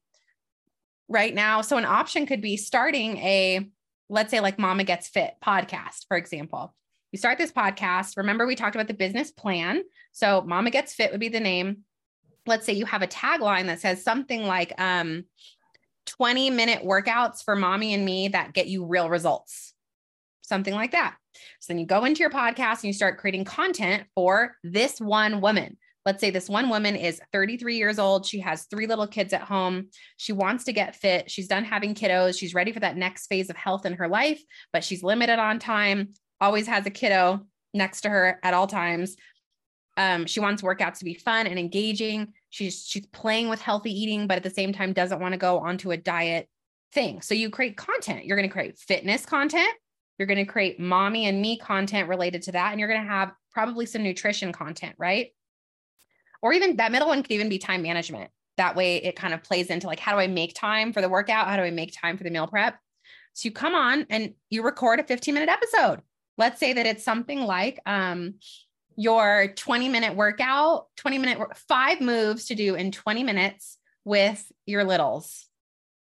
right 1.08 1.34
now. 1.34 1.62
So 1.62 1.78
an 1.78 1.86
option 1.86 2.26
could 2.26 2.42
be 2.42 2.58
starting 2.58 3.18
a, 3.18 3.68
let's 4.10 4.32
say 4.32 4.40
like 4.40 4.60
Mama 4.60 4.84
Gets 4.84 5.08
Fit 5.08 5.36
podcast, 5.44 6.06
for 6.08 6.18
example. 6.18 6.74
You 7.12 7.20
start 7.20 7.38
this 7.38 7.52
podcast. 7.52 8.18
Remember, 8.18 8.46
we 8.46 8.56
talked 8.56 8.76
about 8.76 8.88
the 8.88 8.94
business 8.94 9.32
plan. 9.32 9.84
So 10.12 10.42
Mama 10.42 10.72
Gets 10.72 10.94
Fit 10.94 11.12
would 11.12 11.20
be 11.20 11.30
the 11.30 11.40
name. 11.40 11.80
Let's 12.46 12.66
say 12.66 12.74
you 12.74 12.86
have 12.86 13.02
a 13.02 13.08
tagline 13.08 13.68
that 13.68 13.80
says 13.80 14.04
something 14.04 14.44
like 14.44 14.74
um, 14.80 15.26
20 16.08 16.50
minute 16.50 16.84
workouts 16.84 17.44
for 17.44 17.56
mommy 17.56 17.94
and 17.94 18.06
me 18.06 18.30
that 18.30 18.54
get 18.54 18.68
you 18.68 18.86
real 18.86 19.10
results, 19.10 19.74
something 20.42 20.74
like 20.74 20.92
that. 20.92 21.16
So 21.60 21.74
then 21.74 21.80
you 21.80 21.86
go 21.86 22.06
into 22.06 22.22
your 22.22 22.30
podcast 22.30 22.76
and 22.76 22.86
you 22.86 22.94
start 22.94 23.20
creating 23.20 23.46
content 23.46 24.04
for 24.16 24.56
this 24.64 25.00
one 25.00 25.42
woman 25.42 25.78
let's 26.08 26.22
say 26.22 26.30
this 26.30 26.48
one 26.48 26.70
woman 26.70 26.96
is 26.96 27.20
33 27.34 27.76
years 27.76 28.00
old. 28.00 28.26
She 28.26 28.40
has 28.40 28.64
three 28.64 28.88
little 28.88 29.08
kids 29.08 29.34
at 29.34 29.42
home. 29.42 29.90
She 30.16 30.32
wants 30.32 30.64
to 30.64 30.72
get 30.72 30.96
fit. 30.96 31.30
She's 31.30 31.50
done 31.50 31.66
having 31.66 31.94
kiddos. 31.96 32.40
She's 32.40 32.54
ready 32.54 32.72
for 32.72 32.80
that 32.80 32.96
next 32.96 33.28
phase 33.28 33.50
of 33.50 33.58
health 33.58 33.86
in 33.86 33.92
her 33.92 34.08
life, 34.08 34.42
but 34.72 34.86
she's 34.86 35.04
limited 35.04 35.38
on 35.38 35.60
time, 35.60 36.14
always 36.40 36.66
has 36.66 36.86
a 36.86 36.90
kiddo 36.90 37.46
next 37.74 38.02
to 38.02 38.10
her 38.10 38.40
at 38.42 38.54
all 38.54 38.68
times. 38.68 39.18
Um, 39.98 40.26
she 40.26 40.40
wants 40.40 40.62
workouts 40.62 41.00
to 41.00 41.06
be 41.06 41.16
fun 41.16 41.46
and 41.46 41.60
engaging. 41.60 42.32
She's 42.52 42.86
she's 42.88 43.06
playing 43.08 43.50
with 43.50 43.60
healthy 43.60 43.92
eating, 43.92 44.28
but 44.28 44.38
at 44.38 44.44
the 44.44 44.50
same 44.50 44.72
time 44.72 44.94
doesn't 44.94 45.20
want 45.20 45.34
to 45.34 45.38
go 45.38 45.60
onto 45.60 45.92
a 45.92 45.98
diet 45.98 46.48
thing. 46.94 47.22
So 47.22 47.34
you 47.34 47.50
create 47.50 47.76
content. 47.76 48.24
You're 48.24 48.38
going 48.38 48.48
to 48.48 48.54
create 48.54 48.78
fitness 48.78 49.26
content. 49.26 49.74
You're 50.18 50.28
going 50.28 50.38
to 50.38 50.46
create 50.46 50.80
mommy 50.80 51.26
and 51.26 51.42
me 51.42 51.58
content 51.58 52.08
related 52.08 52.44
to 52.44 52.54
that. 52.54 52.72
And 52.72 52.80
you're 52.80 52.88
going 52.88 53.04
to 53.04 53.12
have 53.12 53.34
probably 53.52 53.86
some 53.86 54.04
nutrition 54.04 54.54
content, 54.54 54.96
right? 54.98 55.32
Or 56.42 56.54
even 56.54 56.78
that 56.78 56.92
middle 56.92 57.08
one 57.08 57.24
could 57.24 57.32
even 57.32 57.50
be 57.50 57.58
time 57.58 57.82
management. 57.82 58.32
That 58.58 58.76
way 58.76 58.98
it 58.98 59.16
kind 59.16 59.34
of 59.34 59.44
plays 59.44 59.68
into 59.68 59.88
like, 59.88 60.00
how 60.00 60.14
do 60.14 60.20
I 60.20 60.28
make 60.28 60.54
time 60.54 60.94
for 60.94 61.02
the 61.02 61.10
workout? 61.10 61.48
How 61.48 61.58
do 61.58 61.64
I 61.64 61.72
make 61.72 61.94
time 61.94 62.18
for 62.18 62.24
the 62.24 62.30
meal 62.30 62.48
prep? 62.48 62.78
So 63.34 63.48
you 63.48 63.52
come 63.52 63.76
on 63.76 64.08
and 64.10 64.34
you 64.50 64.64
record 64.64 65.00
a 65.00 65.04
15 65.04 65.34
minute 65.34 65.50
episode. 65.50 66.02
Let's 66.38 66.60
say 66.60 66.74
that 66.74 66.86
it's 66.86 67.04
something 67.04 67.42
like 67.42 67.80
um, 67.86 68.36
your 68.96 69.54
20 69.56 69.90
minute 69.90 70.16
workout, 70.16 70.88
20 70.98 71.18
minute, 71.20 71.58
five 71.68 72.02
moves 72.02 72.46
to 72.46 72.56
do 72.56 72.76
in 72.76 72.92
20 72.92 73.24
minutes 73.24 73.78
with 74.06 74.52
your 74.66 74.84
littles 74.84 75.46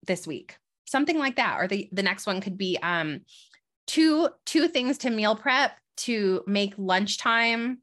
this 0.08 0.26
week, 0.26 0.58
something 0.86 1.20
like 1.20 1.36
that. 1.36 1.60
Or 1.60 1.68
the, 1.68 1.90
the 1.92 2.04
next 2.04 2.26
one 2.26 2.42
could 2.42 2.58
be 2.58 2.78
um, 2.82 3.22
two, 3.86 4.30
two 4.46 4.68
things 4.68 5.00
to 5.00 5.12
meal 5.12 5.36
prep 5.36 5.74
to 5.98 6.44
make 6.48 6.74
lunchtime 6.78 7.80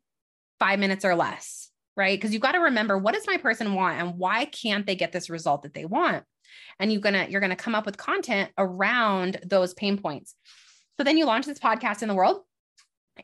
five 0.59 0.81
minutes 0.81 1.05
or 1.05 1.14
less 1.14 1.67
right? 1.98 2.18
Because 2.18 2.32
you've 2.32 2.40
got 2.40 2.52
to 2.52 2.61
remember 2.61 2.96
what 2.96 3.14
does 3.14 3.26
my 3.26 3.37
person 3.37 3.74
want 3.74 4.00
and 4.00 4.16
why 4.16 4.46
can't 4.46 4.87
they 4.87 4.94
get 4.94 5.12
this 5.12 5.28
result 5.28 5.64
that 5.64 5.74
they 5.74 5.84
want? 5.84 6.24
And 6.78 6.90
you're 6.90 7.02
gonna 7.02 7.26
you're 7.28 7.42
gonna 7.42 7.56
come 7.56 7.74
up 7.74 7.84
with 7.84 7.98
content 7.98 8.50
around 8.56 9.40
those 9.44 9.74
pain 9.74 9.98
points. 9.98 10.34
So 10.96 11.04
then 11.04 11.18
you 11.18 11.26
launch 11.26 11.44
this 11.44 11.58
podcast 11.58 12.02
in 12.02 12.08
the 12.08 12.14
world 12.14 12.42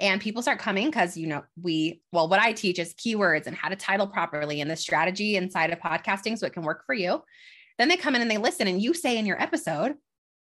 and 0.00 0.20
people 0.20 0.42
start 0.42 0.58
coming 0.58 0.87
because 0.87 1.16
you 1.16 1.26
know 1.26 1.42
we 1.60 2.00
well 2.12 2.28
what 2.28 2.40
i 2.40 2.52
teach 2.52 2.78
is 2.78 2.94
keywords 2.94 3.46
and 3.46 3.56
how 3.56 3.68
to 3.68 3.76
title 3.76 4.06
properly 4.06 4.60
and 4.60 4.70
the 4.70 4.76
strategy 4.76 5.37
inside 5.37 5.72
of 5.72 5.78
podcasting 5.78 6.37
so 6.37 6.46
it 6.46 6.52
can 6.52 6.64
work 6.64 6.84
for 6.84 6.94
you 6.94 7.22
then 7.78 7.88
they 7.88 7.96
come 7.96 8.14
in 8.14 8.22
and 8.22 8.30
they 8.30 8.38
listen 8.38 8.66
and 8.66 8.82
you 8.82 8.94
say 8.94 9.18
in 9.18 9.26
your 9.26 9.40
episode 9.40 9.94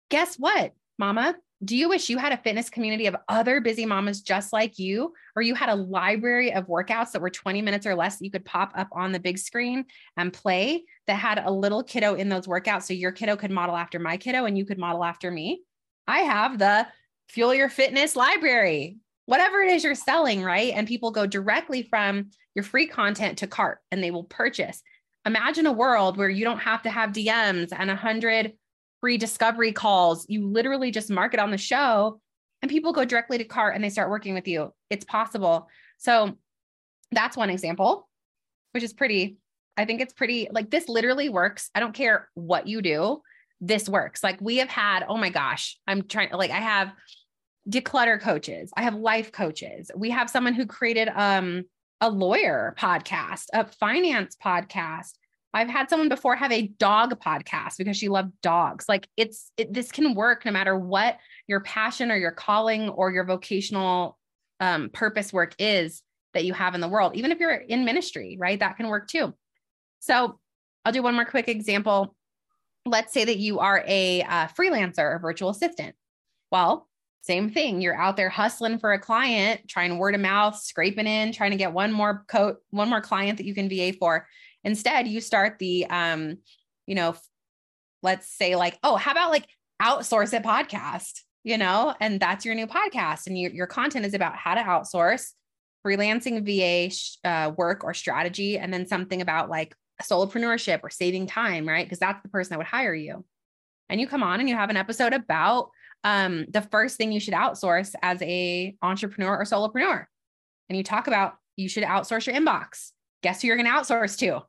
guess 0.09 0.35
what 0.35 0.73
mama 0.97 1.35
do 1.63 1.75
you 1.75 1.89
wish 1.89 2.09
you 2.09 2.17
had 2.17 2.31
a 2.31 2.37
fitness 2.37 2.69
community 2.69 3.07
of 3.07 3.17
other 3.27 3.59
busy 3.59 3.85
mamas 3.85 4.21
just 4.21 4.53
like 4.53 4.79
you, 4.79 5.13
or 5.35 5.41
you 5.41 5.55
had 5.55 5.69
a 5.69 5.75
library 5.75 6.53
of 6.53 6.67
workouts 6.67 7.11
that 7.11 7.21
were 7.21 7.29
20 7.29 7.61
minutes 7.61 7.85
or 7.85 7.95
less 7.95 8.17
that 8.17 8.25
you 8.25 8.31
could 8.31 8.45
pop 8.45 8.71
up 8.75 8.87
on 8.93 9.11
the 9.11 9.19
big 9.19 9.37
screen 9.37 9.83
and 10.15 10.31
play 10.31 10.85
that 11.07 11.15
had 11.15 11.39
a 11.43 11.51
little 11.51 11.83
kiddo 11.83 12.15
in 12.15 12.29
those 12.29 12.47
workouts? 12.47 12.83
So 12.83 12.93
your 12.93 13.11
kiddo 13.11 13.35
could 13.35 13.51
model 13.51 13.75
after 13.75 13.99
my 13.99 14.15
kiddo 14.15 14.45
and 14.45 14.57
you 14.57 14.65
could 14.65 14.77
model 14.77 15.03
after 15.03 15.29
me. 15.29 15.61
I 16.07 16.19
have 16.19 16.57
the 16.57 16.87
fuel 17.27 17.53
your 17.53 17.69
fitness 17.69 18.15
library, 18.15 18.97
whatever 19.25 19.61
it 19.61 19.71
is 19.71 19.83
you're 19.83 19.95
selling, 19.95 20.41
right? 20.41 20.73
And 20.73 20.87
people 20.87 21.11
go 21.11 21.25
directly 21.25 21.83
from 21.83 22.29
your 22.55 22.63
free 22.63 22.87
content 22.87 23.39
to 23.39 23.47
cart 23.47 23.79
and 23.91 24.01
they 24.01 24.11
will 24.11 24.23
purchase. 24.23 24.81
Imagine 25.25 25.65
a 25.65 25.73
world 25.73 26.15
where 26.15 26.29
you 26.29 26.45
don't 26.45 26.59
have 26.59 26.83
to 26.83 26.89
have 26.89 27.11
DMs 27.11 27.73
and 27.77 27.91
a 27.91 27.95
hundred 27.95 28.53
free 29.01 29.17
discovery 29.17 29.71
calls. 29.71 30.25
You 30.29 30.47
literally 30.47 30.91
just 30.91 31.09
mark 31.09 31.33
it 31.33 31.39
on 31.39 31.51
the 31.51 31.57
show 31.57 32.19
and 32.61 32.69
people 32.69 32.93
go 32.93 33.05
directly 33.05 33.37
to 33.37 33.45
cart 33.45 33.75
and 33.75 33.83
they 33.83 33.89
start 33.89 34.09
working 34.09 34.33
with 34.33 34.47
you. 34.47 34.73
It's 34.89 35.05
possible. 35.05 35.67
So 35.97 36.37
that's 37.11 37.37
one 37.37 37.49
example, 37.49 38.07
which 38.71 38.83
is 38.83 38.93
pretty, 38.93 39.37
I 39.77 39.85
think 39.85 40.01
it's 40.01 40.13
pretty 40.13 40.49
like 40.51 40.69
this 40.69 40.89
literally 40.89 41.29
works. 41.29 41.69
I 41.73 41.79
don't 41.79 41.93
care 41.93 42.29
what 42.33 42.67
you 42.67 42.81
do. 42.81 43.21
This 43.61 43.89
works. 43.89 44.23
Like 44.23 44.39
we 44.41 44.57
have 44.57 44.69
had, 44.69 45.05
oh 45.07 45.17
my 45.17 45.29
gosh, 45.29 45.77
I'm 45.87 46.03
trying, 46.03 46.31
like 46.31 46.51
I 46.51 46.59
have 46.59 46.91
declutter 47.69 48.19
coaches, 48.19 48.71
I 48.75 48.83
have 48.83 48.95
life 48.95 49.31
coaches. 49.31 49.91
We 49.95 50.09
have 50.09 50.29
someone 50.29 50.53
who 50.53 50.65
created 50.65 51.09
um 51.09 51.63
a 52.01 52.09
lawyer 52.09 52.75
podcast, 52.79 53.45
a 53.53 53.65
finance 53.65 54.37
podcast. 54.41 55.11
I've 55.53 55.69
had 55.69 55.89
someone 55.89 56.09
before 56.09 56.35
have 56.35 56.51
a 56.51 56.67
dog 56.67 57.19
podcast 57.19 57.77
because 57.77 57.97
she 57.97 58.07
loved 58.07 58.31
dogs. 58.41 58.85
Like 58.87 59.07
it's 59.17 59.51
it, 59.57 59.73
this 59.73 59.91
can 59.91 60.13
work 60.13 60.45
no 60.45 60.51
matter 60.51 60.77
what 60.77 61.17
your 61.47 61.61
passion 61.61 62.11
or 62.11 62.17
your 62.17 62.31
calling 62.31 62.89
or 62.89 63.11
your 63.11 63.23
vocational 63.23 64.17
um, 64.59 64.89
purpose 64.89 65.33
work 65.33 65.55
is 65.57 66.03
that 66.33 66.45
you 66.45 66.53
have 66.53 66.75
in 66.75 66.81
the 66.81 66.87
world. 66.87 67.15
Even 67.15 67.31
if 67.31 67.39
you're 67.39 67.53
in 67.53 67.85
ministry, 67.85 68.37
right? 68.39 68.59
That 68.59 68.77
can 68.77 68.87
work 68.87 69.07
too. 69.07 69.33
So 69.99 70.39
I'll 70.85 70.93
do 70.93 71.01
one 71.01 71.15
more 71.15 71.25
quick 71.25 71.47
example. 71.47 72.15
Let's 72.85 73.11
say 73.11 73.25
that 73.25 73.37
you 73.37 73.59
are 73.59 73.83
a 73.87 74.21
uh, 74.23 74.47
freelancer 74.47 74.99
or 75.15 75.19
virtual 75.19 75.49
assistant. 75.49 75.95
Well, 76.51 76.87
same 77.21 77.49
thing. 77.49 77.81
You're 77.81 77.99
out 77.99 78.15
there 78.15 78.29
hustling 78.29 78.79
for 78.79 78.93
a 78.93 78.99
client, 78.99 79.61
trying 79.67 79.97
word 79.97 80.15
of 80.15 80.21
mouth, 80.21 80.55
scraping 80.55 81.05
in, 81.05 81.31
trying 81.31 81.51
to 81.51 81.57
get 81.57 81.73
one 81.73 81.91
more 81.91 82.23
coat, 82.27 82.57
one 82.69 82.89
more 82.89 83.01
client 83.01 83.37
that 83.37 83.45
you 83.45 83.53
can 83.53 83.67
VA 83.69 83.93
for. 83.97 84.25
Instead, 84.63 85.07
you 85.07 85.21
start 85.21 85.57
the, 85.59 85.85
um, 85.89 86.37
you 86.85 86.95
know, 86.95 87.15
let's 88.03 88.29
say 88.29 88.55
like, 88.55 88.77
oh, 88.83 88.95
how 88.95 89.11
about 89.11 89.31
like 89.31 89.47
outsource 89.81 90.33
it 90.33 90.43
podcast, 90.43 91.21
you 91.43 91.57
know, 91.57 91.93
and 91.99 92.19
that's 92.19 92.45
your 92.45 92.55
new 92.55 92.67
podcast. 92.67 93.27
And 93.27 93.37
your, 93.37 93.51
your 93.51 93.67
content 93.67 94.05
is 94.05 94.13
about 94.13 94.35
how 94.35 94.55
to 94.55 94.61
outsource 94.61 95.31
freelancing 95.85 96.43
VA 96.45 97.29
uh, 97.29 97.51
work 97.51 97.83
or 97.83 97.93
strategy, 97.93 98.57
and 98.57 98.73
then 98.73 98.87
something 98.87 99.21
about 99.21 99.49
like 99.49 99.75
solopreneurship 100.01 100.79
or 100.83 100.89
saving 100.89 101.27
time, 101.27 101.67
right? 101.67 101.85
Because 101.85 101.99
that's 101.99 102.21
the 102.21 102.29
person 102.29 102.51
that 102.51 102.57
would 102.57 102.67
hire 102.67 102.93
you. 102.93 103.25
And 103.89 103.99
you 103.99 104.07
come 104.07 104.23
on 104.23 104.39
and 104.39 104.47
you 104.47 104.55
have 104.55 104.69
an 104.69 104.77
episode 104.77 105.13
about 105.13 105.69
um, 106.03 106.45
the 106.49 106.61
first 106.61 106.97
thing 106.97 107.11
you 107.11 107.19
should 107.19 107.33
outsource 107.33 107.93
as 108.01 108.21
a 108.21 108.75
entrepreneur 108.81 109.37
or 109.37 109.43
solopreneur. 109.43 110.05
And 110.69 110.77
you 110.77 110.83
talk 110.83 111.07
about 111.07 111.35
you 111.55 111.67
should 111.67 111.83
outsource 111.83 112.27
your 112.27 112.35
inbox. 112.35 112.91
Guess 113.21 113.41
who 113.41 113.47
you're 113.47 113.57
going 113.57 113.67
to 113.67 113.73
outsource 113.73 114.17
to? 114.19 114.41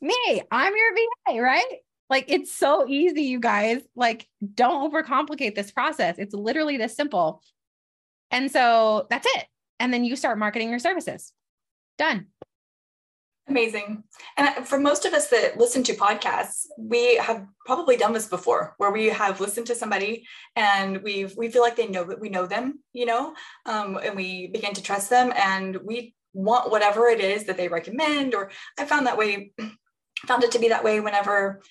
Me. 0.00 0.42
I'm 0.50 0.72
your 0.76 0.94
VA, 0.94 1.42
right? 1.42 1.76
Like 2.08 2.24
it's 2.28 2.52
so 2.52 2.86
easy, 2.88 3.22
you 3.22 3.38
guys. 3.38 3.82
Like 3.94 4.26
don't 4.54 4.92
overcomplicate 4.92 5.54
this 5.54 5.70
process. 5.70 6.16
It's 6.18 6.34
literally 6.34 6.76
this 6.76 6.96
simple. 6.96 7.42
And 8.30 8.50
so 8.50 9.06
that's 9.10 9.26
it. 9.36 9.46
And 9.78 9.94
then 9.94 10.04
you 10.04 10.16
start 10.16 10.38
marketing 10.38 10.70
your 10.70 10.78
services. 10.78 11.32
Done. 11.98 12.26
Amazing. 13.48 14.04
And 14.36 14.66
for 14.66 14.78
most 14.78 15.04
of 15.04 15.12
us 15.12 15.28
that 15.30 15.58
listen 15.58 15.82
to 15.84 15.94
podcasts, 15.94 16.66
we 16.78 17.16
have 17.16 17.46
probably 17.66 17.96
done 17.96 18.12
this 18.12 18.28
before 18.28 18.74
where 18.78 18.92
we 18.92 19.06
have 19.06 19.40
listened 19.40 19.66
to 19.66 19.74
somebody 19.74 20.24
and 20.54 21.02
we've 21.02 21.36
we 21.36 21.50
feel 21.50 21.62
like 21.62 21.74
they 21.74 21.88
know 21.88 22.04
that 22.04 22.20
we 22.20 22.28
know 22.28 22.46
them, 22.46 22.78
you 22.92 23.06
know, 23.06 23.34
um, 23.66 23.98
and 24.04 24.14
we 24.14 24.46
begin 24.48 24.72
to 24.74 24.82
trust 24.82 25.10
them 25.10 25.32
and 25.36 25.76
we 25.84 26.14
want 26.32 26.70
whatever 26.70 27.06
it 27.08 27.20
is 27.20 27.44
that 27.44 27.56
they 27.56 27.68
recommend. 27.68 28.34
Or 28.34 28.50
I 28.78 28.84
found 28.84 29.06
that 29.06 29.18
way, 29.18 29.52
found 30.26 30.44
it 30.44 30.52
to 30.52 30.58
be 30.58 30.68
that 30.68 30.84
way 30.84 31.00
whenever, 31.00 31.62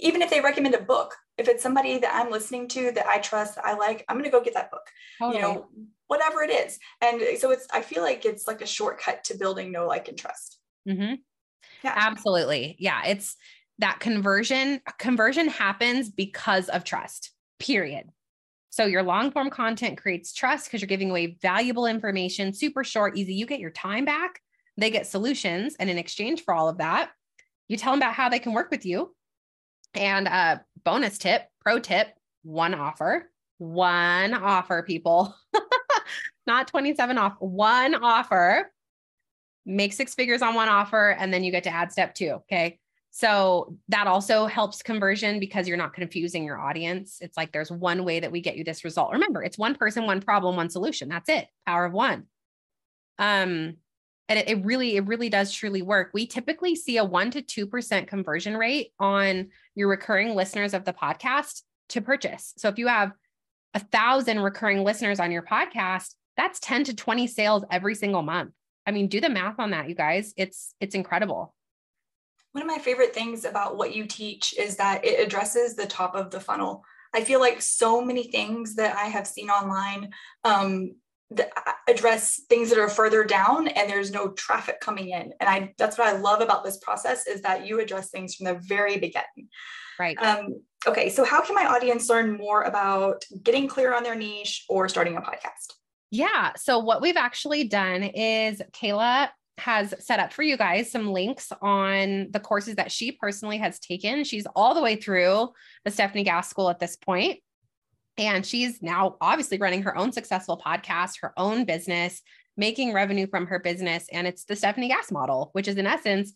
even 0.00 0.22
if 0.22 0.30
they 0.30 0.40
recommend 0.40 0.74
a 0.74 0.80
book, 0.80 1.14
if 1.36 1.48
it's 1.48 1.62
somebody 1.62 1.98
that 1.98 2.14
I'm 2.14 2.30
listening 2.30 2.68
to 2.68 2.92
that 2.92 3.06
I 3.06 3.18
trust, 3.18 3.56
that 3.56 3.64
I 3.64 3.74
like, 3.74 4.04
I'm 4.08 4.16
going 4.16 4.24
to 4.24 4.30
go 4.30 4.42
get 4.42 4.54
that 4.54 4.70
book, 4.70 4.88
you 5.20 5.40
know, 5.40 5.68
whatever 6.06 6.42
it 6.42 6.50
is. 6.50 6.78
And 7.00 7.20
so 7.38 7.50
it's, 7.50 7.66
I 7.72 7.82
feel 7.82 8.02
like 8.02 8.24
it's 8.24 8.46
like 8.46 8.60
a 8.60 8.66
shortcut 8.66 9.24
to 9.24 9.34
building 9.36 9.72
no 9.72 9.86
like, 9.86 10.08
and 10.08 10.18
trust. 10.18 10.58
Mm-hmm. 10.88 11.14
Yeah. 11.82 11.92
Absolutely. 11.96 12.76
Yeah. 12.78 13.04
It's 13.06 13.36
that 13.78 13.98
conversion. 14.00 14.80
Conversion 14.98 15.48
happens 15.48 16.08
because 16.08 16.68
of 16.68 16.84
trust, 16.84 17.32
period. 17.58 18.06
So 18.74 18.86
your 18.86 19.04
long 19.04 19.30
form 19.30 19.50
content 19.50 19.98
creates 19.98 20.32
trust 20.32 20.66
because 20.66 20.80
you're 20.80 20.88
giving 20.88 21.08
away 21.08 21.38
valuable 21.40 21.86
information, 21.86 22.52
super 22.52 22.82
short, 22.82 23.16
easy. 23.16 23.32
You 23.32 23.46
get 23.46 23.60
your 23.60 23.70
time 23.70 24.04
back, 24.04 24.40
they 24.76 24.90
get 24.90 25.06
solutions. 25.06 25.76
And 25.78 25.88
in 25.88 25.96
exchange 25.96 26.42
for 26.42 26.52
all 26.52 26.68
of 26.68 26.78
that, 26.78 27.12
you 27.68 27.76
tell 27.76 27.92
them 27.92 28.00
about 28.00 28.14
how 28.14 28.28
they 28.28 28.40
can 28.40 28.52
work 28.52 28.72
with 28.72 28.84
you. 28.84 29.14
And 29.94 30.26
a 30.26 30.64
bonus 30.84 31.18
tip, 31.18 31.46
pro 31.60 31.78
tip, 31.78 32.08
one 32.42 32.74
offer, 32.74 33.30
one 33.58 34.34
offer, 34.34 34.82
people, 34.82 35.36
not 36.48 36.66
27 36.66 37.16
off, 37.16 37.36
one 37.38 37.94
offer 37.94 38.72
make 39.64 39.92
six 39.92 40.16
figures 40.16 40.42
on 40.42 40.54
one 40.54 40.68
offer, 40.68 41.10
and 41.10 41.32
then 41.32 41.44
you 41.44 41.52
get 41.52 41.62
to 41.62 41.70
add 41.70 41.92
step 41.92 42.12
two. 42.12 42.30
Okay. 42.30 42.80
So 43.16 43.76
that 43.90 44.08
also 44.08 44.46
helps 44.46 44.82
conversion 44.82 45.38
because 45.38 45.68
you're 45.68 45.76
not 45.76 45.94
confusing 45.94 46.42
your 46.42 46.58
audience. 46.58 47.18
It's 47.20 47.36
like 47.36 47.52
there's 47.52 47.70
one 47.70 48.04
way 48.04 48.18
that 48.18 48.32
we 48.32 48.40
get 48.40 48.56
you 48.56 48.64
this 48.64 48.82
result. 48.82 49.12
Remember, 49.12 49.40
it's 49.40 49.56
one 49.56 49.76
person, 49.76 50.04
one 50.04 50.20
problem, 50.20 50.56
one 50.56 50.68
solution. 50.68 51.08
That's 51.08 51.28
it. 51.28 51.46
Power 51.64 51.84
of 51.84 51.92
one. 51.92 52.24
Um, 53.20 53.76
and 54.28 54.38
it, 54.40 54.48
it 54.48 54.64
really, 54.64 54.96
it 54.96 55.06
really 55.06 55.28
does 55.28 55.52
truly 55.52 55.80
work. 55.80 56.10
We 56.12 56.26
typically 56.26 56.74
see 56.74 56.96
a 56.96 57.04
one 57.04 57.30
to 57.30 57.40
two 57.40 57.68
percent 57.68 58.08
conversion 58.08 58.56
rate 58.56 58.88
on 58.98 59.50
your 59.76 59.86
recurring 59.86 60.34
listeners 60.34 60.74
of 60.74 60.84
the 60.84 60.92
podcast 60.92 61.62
to 61.90 62.00
purchase. 62.00 62.52
So 62.56 62.68
if 62.68 62.78
you 62.78 62.88
have 62.88 63.12
a 63.74 63.78
thousand 63.78 64.40
recurring 64.40 64.82
listeners 64.82 65.20
on 65.20 65.30
your 65.30 65.42
podcast, 65.42 66.14
that's 66.36 66.58
10 66.58 66.82
to 66.84 66.96
20 66.96 67.28
sales 67.28 67.64
every 67.70 67.94
single 67.94 68.22
month. 68.22 68.54
I 68.84 68.90
mean, 68.90 69.06
do 69.06 69.20
the 69.20 69.28
math 69.28 69.60
on 69.60 69.70
that, 69.70 69.88
you 69.88 69.94
guys. 69.94 70.34
It's 70.36 70.74
it's 70.80 70.96
incredible. 70.96 71.53
One 72.54 72.62
of 72.62 72.68
my 72.68 72.78
favorite 72.78 73.12
things 73.12 73.44
about 73.44 73.76
what 73.76 73.96
you 73.96 74.06
teach 74.06 74.54
is 74.56 74.76
that 74.76 75.04
it 75.04 75.18
addresses 75.18 75.74
the 75.74 75.86
top 75.86 76.14
of 76.14 76.30
the 76.30 76.38
funnel. 76.38 76.84
I 77.12 77.24
feel 77.24 77.40
like 77.40 77.60
so 77.60 78.00
many 78.00 78.30
things 78.30 78.76
that 78.76 78.96
I 78.96 79.06
have 79.06 79.26
seen 79.26 79.50
online 79.50 80.12
um, 80.44 80.92
address 81.88 82.42
things 82.48 82.70
that 82.70 82.78
are 82.78 82.88
further 82.88 83.24
down 83.24 83.66
and 83.66 83.90
there's 83.90 84.12
no 84.12 84.30
traffic 84.34 84.80
coming 84.80 85.08
in. 85.08 85.32
And 85.40 85.48
I 85.48 85.74
that's 85.78 85.98
what 85.98 86.06
I 86.06 86.16
love 86.16 86.40
about 86.40 86.62
this 86.62 86.76
process 86.76 87.26
is 87.26 87.42
that 87.42 87.66
you 87.66 87.80
address 87.80 88.10
things 88.10 88.36
from 88.36 88.44
the 88.44 88.54
very 88.54 88.98
beginning. 88.98 89.48
Right. 89.98 90.16
Um, 90.22 90.60
okay, 90.86 91.08
so 91.08 91.24
how 91.24 91.40
can 91.40 91.56
my 91.56 91.66
audience 91.66 92.08
learn 92.08 92.36
more 92.36 92.62
about 92.62 93.24
getting 93.42 93.66
clear 93.66 93.92
on 93.92 94.04
their 94.04 94.14
niche 94.14 94.64
or 94.68 94.88
starting 94.88 95.16
a 95.16 95.20
podcast? 95.20 95.74
Yeah. 96.12 96.52
So, 96.54 96.78
what 96.78 97.02
we've 97.02 97.16
actually 97.16 97.64
done 97.64 98.04
is 98.04 98.62
Kayla 98.72 99.30
has 99.58 99.94
set 100.00 100.18
up 100.18 100.32
for 100.32 100.42
you 100.42 100.56
guys 100.56 100.90
some 100.90 101.12
links 101.12 101.52
on 101.62 102.28
the 102.30 102.40
courses 102.40 102.74
that 102.74 102.90
she 102.90 103.12
personally 103.12 103.58
has 103.58 103.78
taken. 103.78 104.24
She's 104.24 104.46
all 104.56 104.74
the 104.74 104.82
way 104.82 104.96
through 104.96 105.50
the 105.84 105.90
Stefanie 105.90 106.24
Gass 106.24 106.50
School 106.50 106.68
at 106.70 106.80
this 106.80 106.96
point, 106.96 107.38
And 108.16 108.46
she's 108.46 108.80
now 108.82 109.16
obviously 109.20 109.58
running 109.58 109.82
her 109.82 109.96
own 109.96 110.12
successful 110.12 110.60
podcast, 110.64 111.20
her 111.20 111.32
own 111.36 111.64
business, 111.64 112.22
making 112.56 112.92
revenue 112.92 113.26
from 113.26 113.46
her 113.46 113.58
business. 113.58 114.06
And 114.12 114.26
it's 114.26 114.44
the 114.44 114.54
Stefanie 114.54 114.88
Gass 114.88 115.10
model, 115.10 115.50
which 115.52 115.68
is 115.68 115.76
in 115.76 115.86
essence 115.86 116.32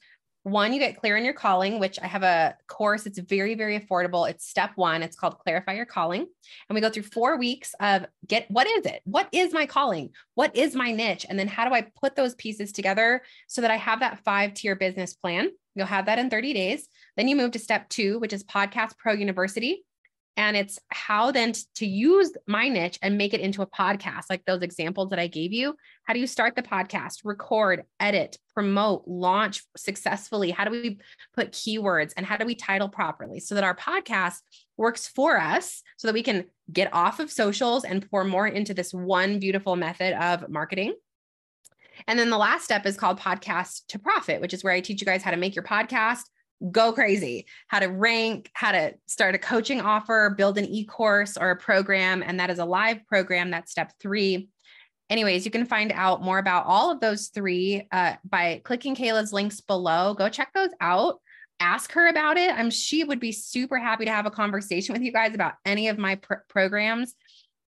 one, 0.50 0.72
you 0.72 0.78
get 0.78 0.98
clear 0.98 1.16
on 1.16 1.24
your 1.24 1.34
calling, 1.34 1.78
which 1.78 1.98
I 2.00 2.06
have 2.06 2.22
a 2.22 2.56
course. 2.66 3.06
It's 3.06 3.18
very, 3.18 3.54
very 3.54 3.78
affordable. 3.78 4.28
It's 4.28 4.46
step 4.46 4.72
one. 4.76 5.02
It's 5.02 5.16
called 5.16 5.38
Clarify 5.38 5.74
Your 5.74 5.86
Calling. 5.86 6.20
And 6.20 6.74
we 6.74 6.80
go 6.80 6.90
through 6.90 7.04
four 7.04 7.38
weeks 7.38 7.74
of 7.80 8.06
get 8.26 8.50
what 8.50 8.66
is 8.66 8.86
it? 8.86 9.02
What 9.04 9.28
is 9.32 9.52
my 9.52 9.66
calling? 9.66 10.10
What 10.34 10.56
is 10.56 10.74
my 10.74 10.92
niche? 10.92 11.26
And 11.28 11.38
then 11.38 11.48
how 11.48 11.68
do 11.68 11.74
I 11.74 11.86
put 12.00 12.16
those 12.16 12.34
pieces 12.34 12.72
together 12.72 13.22
so 13.46 13.60
that 13.60 13.70
I 13.70 13.76
have 13.76 14.00
that 14.00 14.24
five 14.24 14.54
tier 14.54 14.76
business 14.76 15.14
plan? 15.14 15.50
You'll 15.74 15.86
have 15.86 16.06
that 16.06 16.18
in 16.18 16.30
30 16.30 16.54
days. 16.54 16.88
Then 17.16 17.28
you 17.28 17.36
move 17.36 17.52
to 17.52 17.58
step 17.58 17.88
two, 17.88 18.18
which 18.18 18.32
is 18.32 18.44
Podcast 18.44 18.98
Pro 18.98 19.12
University. 19.12 19.84
And 20.38 20.56
it's 20.56 20.78
how 20.90 21.32
then 21.32 21.52
to 21.74 21.84
use 21.84 22.32
my 22.46 22.68
niche 22.68 22.96
and 23.02 23.18
make 23.18 23.34
it 23.34 23.40
into 23.40 23.60
a 23.60 23.66
podcast, 23.66 24.26
like 24.30 24.44
those 24.44 24.62
examples 24.62 25.10
that 25.10 25.18
I 25.18 25.26
gave 25.26 25.52
you. 25.52 25.74
How 26.04 26.14
do 26.14 26.20
you 26.20 26.28
start 26.28 26.54
the 26.54 26.62
podcast, 26.62 27.22
record, 27.24 27.82
edit, 27.98 28.38
promote, 28.54 29.02
launch 29.08 29.64
successfully? 29.76 30.52
How 30.52 30.64
do 30.64 30.70
we 30.70 31.00
put 31.34 31.50
keywords 31.50 32.12
and 32.16 32.24
how 32.24 32.36
do 32.36 32.46
we 32.46 32.54
title 32.54 32.88
properly 32.88 33.40
so 33.40 33.56
that 33.56 33.64
our 33.64 33.74
podcast 33.74 34.36
works 34.76 35.08
for 35.08 35.40
us 35.40 35.82
so 35.96 36.06
that 36.06 36.14
we 36.14 36.22
can 36.22 36.44
get 36.72 36.94
off 36.94 37.18
of 37.18 37.32
socials 37.32 37.82
and 37.82 38.08
pour 38.08 38.22
more 38.22 38.46
into 38.46 38.72
this 38.72 38.94
one 38.94 39.40
beautiful 39.40 39.74
method 39.74 40.14
of 40.22 40.48
marketing? 40.48 40.94
And 42.06 42.16
then 42.16 42.30
the 42.30 42.38
last 42.38 42.62
step 42.62 42.86
is 42.86 42.96
called 42.96 43.18
podcast 43.18 43.86
to 43.88 43.98
profit, 43.98 44.40
which 44.40 44.54
is 44.54 44.62
where 44.62 44.72
I 44.72 44.82
teach 44.82 45.00
you 45.00 45.04
guys 45.04 45.24
how 45.24 45.32
to 45.32 45.36
make 45.36 45.56
your 45.56 45.64
podcast 45.64 46.22
go 46.72 46.92
crazy, 46.92 47.46
how 47.68 47.78
to 47.78 47.86
rank, 47.86 48.50
how 48.52 48.72
to 48.72 48.94
start 49.06 49.34
a 49.34 49.38
coaching 49.38 49.80
offer, 49.80 50.34
build 50.36 50.58
an 50.58 50.64
e 50.64 50.84
course 50.84 51.36
or 51.36 51.50
a 51.50 51.56
program. 51.56 52.22
And 52.22 52.40
that 52.40 52.50
is 52.50 52.58
a 52.58 52.64
live 52.64 53.06
program. 53.06 53.50
That's 53.50 53.70
step 53.70 53.92
three. 54.00 54.48
Anyways, 55.10 55.44
you 55.44 55.50
can 55.50 55.64
find 55.64 55.92
out 55.92 56.22
more 56.22 56.38
about 56.38 56.66
all 56.66 56.90
of 56.90 57.00
those 57.00 57.28
three 57.28 57.86
uh, 57.92 58.14
by 58.28 58.60
clicking 58.64 58.94
Kayla's 58.94 59.32
links 59.32 59.60
below. 59.60 60.14
Go 60.14 60.28
check 60.28 60.52
those 60.52 60.70
out. 60.80 61.20
Ask 61.60 61.92
her 61.92 62.08
about 62.08 62.36
it. 62.36 62.50
I'm 62.50 62.70
she 62.70 63.04
would 63.04 63.20
be 63.20 63.32
super 63.32 63.78
happy 63.78 64.04
to 64.04 64.10
have 64.10 64.26
a 64.26 64.30
conversation 64.30 64.92
with 64.92 65.02
you 65.02 65.12
guys 65.12 65.34
about 65.34 65.54
any 65.64 65.88
of 65.88 65.98
my 65.98 66.16
pr- 66.16 66.34
programs. 66.48 67.14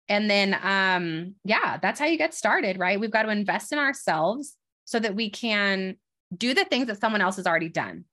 And 0.10 0.30
then, 0.30 0.58
um, 0.64 1.36
yeah, 1.44 1.78
that's 1.82 2.00
how 2.00 2.06
you 2.06 2.18
get 2.18 2.34
started, 2.34 2.80
right? 2.80 3.00
We've 3.00 3.12
got 3.12 3.24
to 3.24 3.30
invest 3.30 3.72
in 3.72 3.80
ourselves 3.80 4.56
so 4.86 5.00
that 5.00 5.16
we 5.16 5.30
can 5.30 5.98
do 6.36 6.54
the 6.54 6.66
things 6.66 6.88
that 6.88 7.00
someone 7.00 7.22
else 7.22 7.36
has 7.36 7.46
already 7.46 7.70
done. 7.70 8.06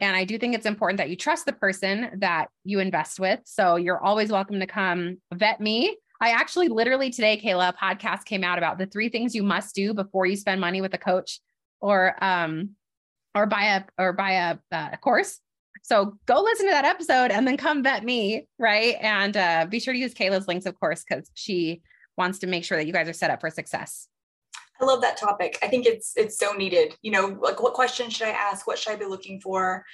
And 0.00 0.14
I 0.14 0.24
do 0.24 0.38
think 0.38 0.54
it's 0.54 0.66
important 0.66 0.98
that 0.98 1.10
you 1.10 1.16
trust 1.16 1.46
the 1.46 1.52
person 1.52 2.10
that 2.18 2.48
you 2.64 2.78
invest 2.78 3.18
with. 3.18 3.40
So 3.44 3.76
you're 3.76 4.02
always 4.02 4.30
welcome 4.30 4.60
to 4.60 4.66
come 4.66 5.18
vet 5.34 5.60
me. 5.60 5.96
I 6.20 6.30
actually 6.30 6.68
literally 6.68 7.10
today, 7.10 7.40
Kayla, 7.42 7.74
podcast 7.76 8.24
came 8.24 8.44
out 8.44 8.58
about 8.58 8.78
the 8.78 8.86
three 8.86 9.08
things 9.08 9.34
you 9.34 9.42
must 9.42 9.74
do 9.74 9.94
before 9.94 10.26
you 10.26 10.36
spend 10.36 10.60
money 10.60 10.80
with 10.80 10.94
a 10.94 10.98
coach 10.98 11.40
or 11.80 12.16
um 12.22 12.70
or 13.34 13.46
buy 13.46 13.64
a 13.64 14.02
or 14.02 14.12
buy 14.12 14.32
a, 14.32 14.58
uh, 14.72 14.96
course. 14.96 15.38
So 15.82 16.18
go 16.26 16.42
listen 16.42 16.66
to 16.66 16.72
that 16.72 16.84
episode 16.84 17.30
and 17.30 17.46
then 17.46 17.56
come 17.56 17.82
vet 17.82 18.04
me, 18.04 18.46
right? 18.58 18.96
And 19.00 19.36
uh, 19.36 19.66
be 19.68 19.80
sure 19.80 19.94
to 19.94 19.98
use 19.98 20.12
Kayla's 20.12 20.48
links, 20.48 20.66
of 20.66 20.78
course, 20.78 21.04
because 21.08 21.30
she 21.34 21.82
wants 22.16 22.40
to 22.40 22.46
make 22.46 22.64
sure 22.64 22.76
that 22.76 22.86
you 22.86 22.92
guys 22.92 23.08
are 23.08 23.12
set 23.12 23.30
up 23.30 23.40
for 23.40 23.48
success. 23.48 24.08
I 24.80 24.84
love 24.84 25.00
that 25.00 25.16
topic. 25.16 25.58
I 25.62 25.68
think 25.68 25.86
it's 25.86 26.12
it's 26.16 26.38
so 26.38 26.52
needed. 26.52 26.96
You 27.02 27.10
know, 27.10 27.38
like 27.40 27.62
what 27.62 27.74
questions 27.74 28.14
should 28.14 28.28
I 28.28 28.32
ask? 28.32 28.66
What 28.66 28.78
should 28.78 28.92
I 28.92 28.96
be 28.96 29.06
looking 29.06 29.40
for? 29.40 29.84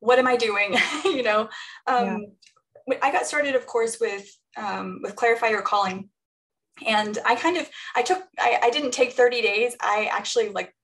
What 0.00 0.18
am 0.18 0.26
I 0.26 0.36
doing? 0.36 0.76
you 1.04 1.22
know, 1.22 1.48
um, 1.86 2.26
yeah. 2.86 2.98
I 3.02 3.12
got 3.12 3.26
started, 3.26 3.54
of 3.54 3.66
course, 3.66 3.98
with 4.00 4.26
um, 4.56 5.00
with 5.02 5.16
clarify 5.16 5.48
your 5.48 5.62
calling, 5.62 6.08
and 6.86 7.18
I 7.26 7.34
kind 7.34 7.56
of 7.56 7.68
I 7.94 8.02
took 8.02 8.22
I, 8.38 8.58
I 8.62 8.70
didn't 8.70 8.92
take 8.92 9.12
30 9.12 9.42
days. 9.42 9.76
I 9.80 10.08
actually 10.12 10.50
like 10.50 10.74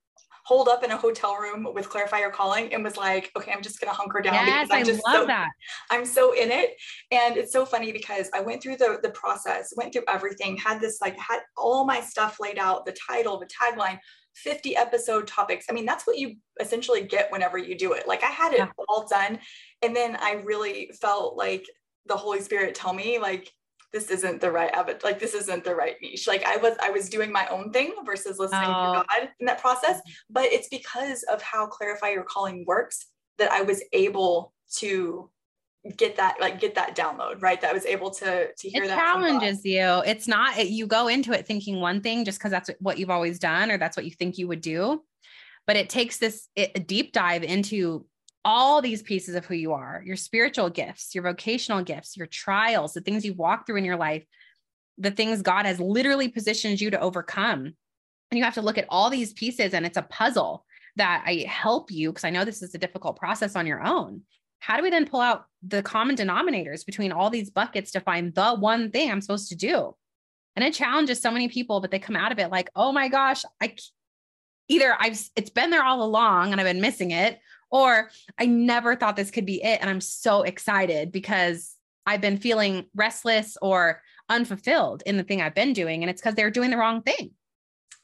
holed 0.46 0.68
up 0.68 0.84
in 0.84 0.92
a 0.92 0.96
hotel 0.96 1.36
room 1.36 1.66
with 1.74 1.88
Clarify 1.88 2.20
Your 2.20 2.30
Calling 2.30 2.72
and 2.72 2.84
was 2.84 2.96
like, 2.96 3.32
okay, 3.36 3.50
I'm 3.50 3.62
just 3.62 3.80
gonna 3.80 3.92
hunker 3.92 4.20
down 4.20 4.34
yes, 4.34 4.68
because 4.68 4.70
I'm 4.70 4.80
I 4.80 4.84
just 4.84 5.04
love 5.04 5.22
so, 5.22 5.26
that. 5.26 5.48
I'm 5.90 6.04
so 6.04 6.32
in 6.40 6.52
it. 6.52 6.76
And 7.10 7.36
it's 7.36 7.52
so 7.52 7.66
funny 7.66 7.90
because 7.90 8.30
I 8.32 8.42
went 8.42 8.62
through 8.62 8.76
the, 8.76 9.00
the 9.02 9.10
process, 9.10 9.72
went 9.76 9.92
through 9.92 10.04
everything, 10.06 10.56
had 10.56 10.80
this 10.80 11.00
like 11.00 11.18
had 11.18 11.40
all 11.56 11.84
my 11.84 12.00
stuff 12.00 12.38
laid 12.38 12.58
out, 12.58 12.86
the 12.86 12.96
title, 13.08 13.40
the 13.40 13.48
tagline, 13.48 13.98
50 14.36 14.76
episode 14.76 15.26
topics. 15.26 15.66
I 15.68 15.72
mean, 15.72 15.84
that's 15.84 16.06
what 16.06 16.16
you 16.16 16.36
essentially 16.60 17.02
get 17.02 17.32
whenever 17.32 17.58
you 17.58 17.76
do 17.76 17.94
it. 17.94 18.06
Like 18.06 18.22
I 18.22 18.30
had 18.30 18.52
it 18.52 18.58
yeah. 18.58 18.68
all 18.88 19.08
done. 19.08 19.40
And 19.82 19.96
then 19.96 20.16
I 20.20 20.42
really 20.44 20.92
felt 21.00 21.36
like 21.36 21.66
the 22.06 22.16
Holy 22.16 22.40
Spirit 22.40 22.76
tell 22.76 22.92
me, 22.92 23.18
like, 23.18 23.50
this 23.92 24.10
isn't 24.10 24.40
the 24.40 24.50
right 24.50 24.72
like 25.04 25.18
this 25.18 25.34
isn't 25.34 25.64
the 25.64 25.74
right 25.74 25.96
niche. 26.02 26.26
Like 26.26 26.44
i 26.44 26.56
was 26.56 26.76
i 26.82 26.90
was 26.90 27.08
doing 27.08 27.32
my 27.32 27.46
own 27.48 27.72
thing 27.72 27.94
versus 28.04 28.38
listening 28.38 28.68
oh. 28.68 28.94
to 28.94 29.04
god 29.08 29.28
in 29.40 29.46
that 29.46 29.60
process 29.60 30.00
but 30.30 30.44
it's 30.44 30.68
because 30.68 31.22
of 31.24 31.40
how 31.42 31.66
clarify 31.66 32.10
your 32.10 32.24
calling 32.24 32.64
works 32.66 33.06
that 33.38 33.50
i 33.50 33.62
was 33.62 33.82
able 33.92 34.52
to 34.76 35.30
get 35.96 36.16
that 36.16 36.36
like 36.40 36.60
get 36.60 36.74
that 36.74 36.96
download 36.96 37.40
right? 37.40 37.60
That 37.60 37.70
i 37.70 37.72
was 37.72 37.86
able 37.86 38.10
to 38.10 38.52
to 38.52 38.68
hear 38.68 38.82
it 38.82 38.88
that 38.88 38.98
challenges 38.98 39.64
you. 39.64 40.02
It's 40.04 40.26
not 40.26 40.68
you 40.68 40.86
go 40.86 41.08
into 41.08 41.32
it 41.32 41.46
thinking 41.46 41.80
one 41.80 42.00
thing 42.00 42.24
just 42.24 42.38
because 42.38 42.50
that's 42.50 42.70
what 42.80 42.98
you've 42.98 43.10
always 43.10 43.38
done 43.38 43.70
or 43.70 43.78
that's 43.78 43.96
what 43.96 44.04
you 44.04 44.10
think 44.10 44.36
you 44.36 44.48
would 44.48 44.60
do 44.60 45.02
but 45.66 45.76
it 45.76 45.88
takes 45.88 46.18
this 46.18 46.48
it, 46.56 46.72
a 46.74 46.80
deep 46.80 47.12
dive 47.12 47.42
into 47.42 48.06
all 48.46 48.80
these 48.80 49.02
pieces 49.02 49.34
of 49.34 49.44
who 49.44 49.54
you 49.54 49.72
are 49.72 50.00
your 50.06 50.16
spiritual 50.16 50.70
gifts, 50.70 51.14
your 51.14 51.24
vocational 51.24 51.82
gifts, 51.82 52.16
your 52.16 52.28
trials, 52.28 52.94
the 52.94 53.00
things 53.00 53.24
you've 53.24 53.36
walked 53.36 53.66
through 53.66 53.76
in 53.76 53.84
your 53.84 53.96
life, 53.96 54.24
the 54.98 55.10
things 55.10 55.42
God 55.42 55.66
has 55.66 55.80
literally 55.80 56.28
positioned 56.28 56.80
you 56.80 56.90
to 56.90 57.00
overcome. 57.00 57.74
And 58.30 58.38
you 58.38 58.44
have 58.44 58.54
to 58.54 58.62
look 58.62 58.78
at 58.78 58.86
all 58.88 59.10
these 59.10 59.32
pieces, 59.32 59.74
and 59.74 59.84
it's 59.84 59.96
a 59.96 60.02
puzzle 60.02 60.64
that 60.94 61.24
I 61.26 61.44
help 61.48 61.90
you 61.90 62.10
because 62.10 62.24
I 62.24 62.30
know 62.30 62.44
this 62.44 62.62
is 62.62 62.74
a 62.74 62.78
difficult 62.78 63.16
process 63.16 63.56
on 63.56 63.66
your 63.66 63.84
own. 63.84 64.22
How 64.60 64.76
do 64.76 64.82
we 64.84 64.90
then 64.90 65.06
pull 65.06 65.20
out 65.20 65.44
the 65.66 65.82
common 65.82 66.16
denominators 66.16 66.86
between 66.86 67.12
all 67.12 67.30
these 67.30 67.50
buckets 67.50 67.90
to 67.92 68.00
find 68.00 68.32
the 68.32 68.54
one 68.54 68.92
thing 68.92 69.10
I'm 69.10 69.20
supposed 69.20 69.48
to 69.48 69.56
do? 69.56 69.94
And 70.54 70.64
it 70.64 70.72
challenges 70.72 71.20
so 71.20 71.32
many 71.32 71.48
people, 71.48 71.80
but 71.80 71.90
they 71.90 71.98
come 71.98 72.16
out 72.16 72.32
of 72.32 72.38
it 72.38 72.50
like, 72.50 72.70
oh 72.76 72.92
my 72.92 73.08
gosh, 73.08 73.44
I 73.60 73.74
either 74.68 74.96
I've 74.98 75.20
it's 75.34 75.50
been 75.50 75.70
there 75.70 75.84
all 75.84 76.02
along 76.02 76.52
and 76.52 76.60
I've 76.60 76.66
been 76.66 76.80
missing 76.80 77.10
it, 77.10 77.38
or 77.70 78.10
I 78.38 78.46
never 78.46 78.96
thought 78.96 79.16
this 79.16 79.30
could 79.30 79.46
be 79.46 79.62
it. 79.62 79.80
And 79.80 79.90
I'm 79.90 80.00
so 80.00 80.42
excited 80.42 81.12
because 81.12 81.74
I've 82.06 82.20
been 82.20 82.38
feeling 82.38 82.86
restless 82.94 83.56
or 83.60 84.02
unfulfilled 84.28 85.02
in 85.06 85.16
the 85.16 85.22
thing 85.22 85.42
I've 85.42 85.54
been 85.54 85.72
doing. 85.72 86.02
And 86.02 86.10
it's 86.10 86.20
because 86.20 86.34
they're 86.34 86.50
doing 86.50 86.70
the 86.70 86.76
wrong 86.76 87.02
thing. 87.02 87.32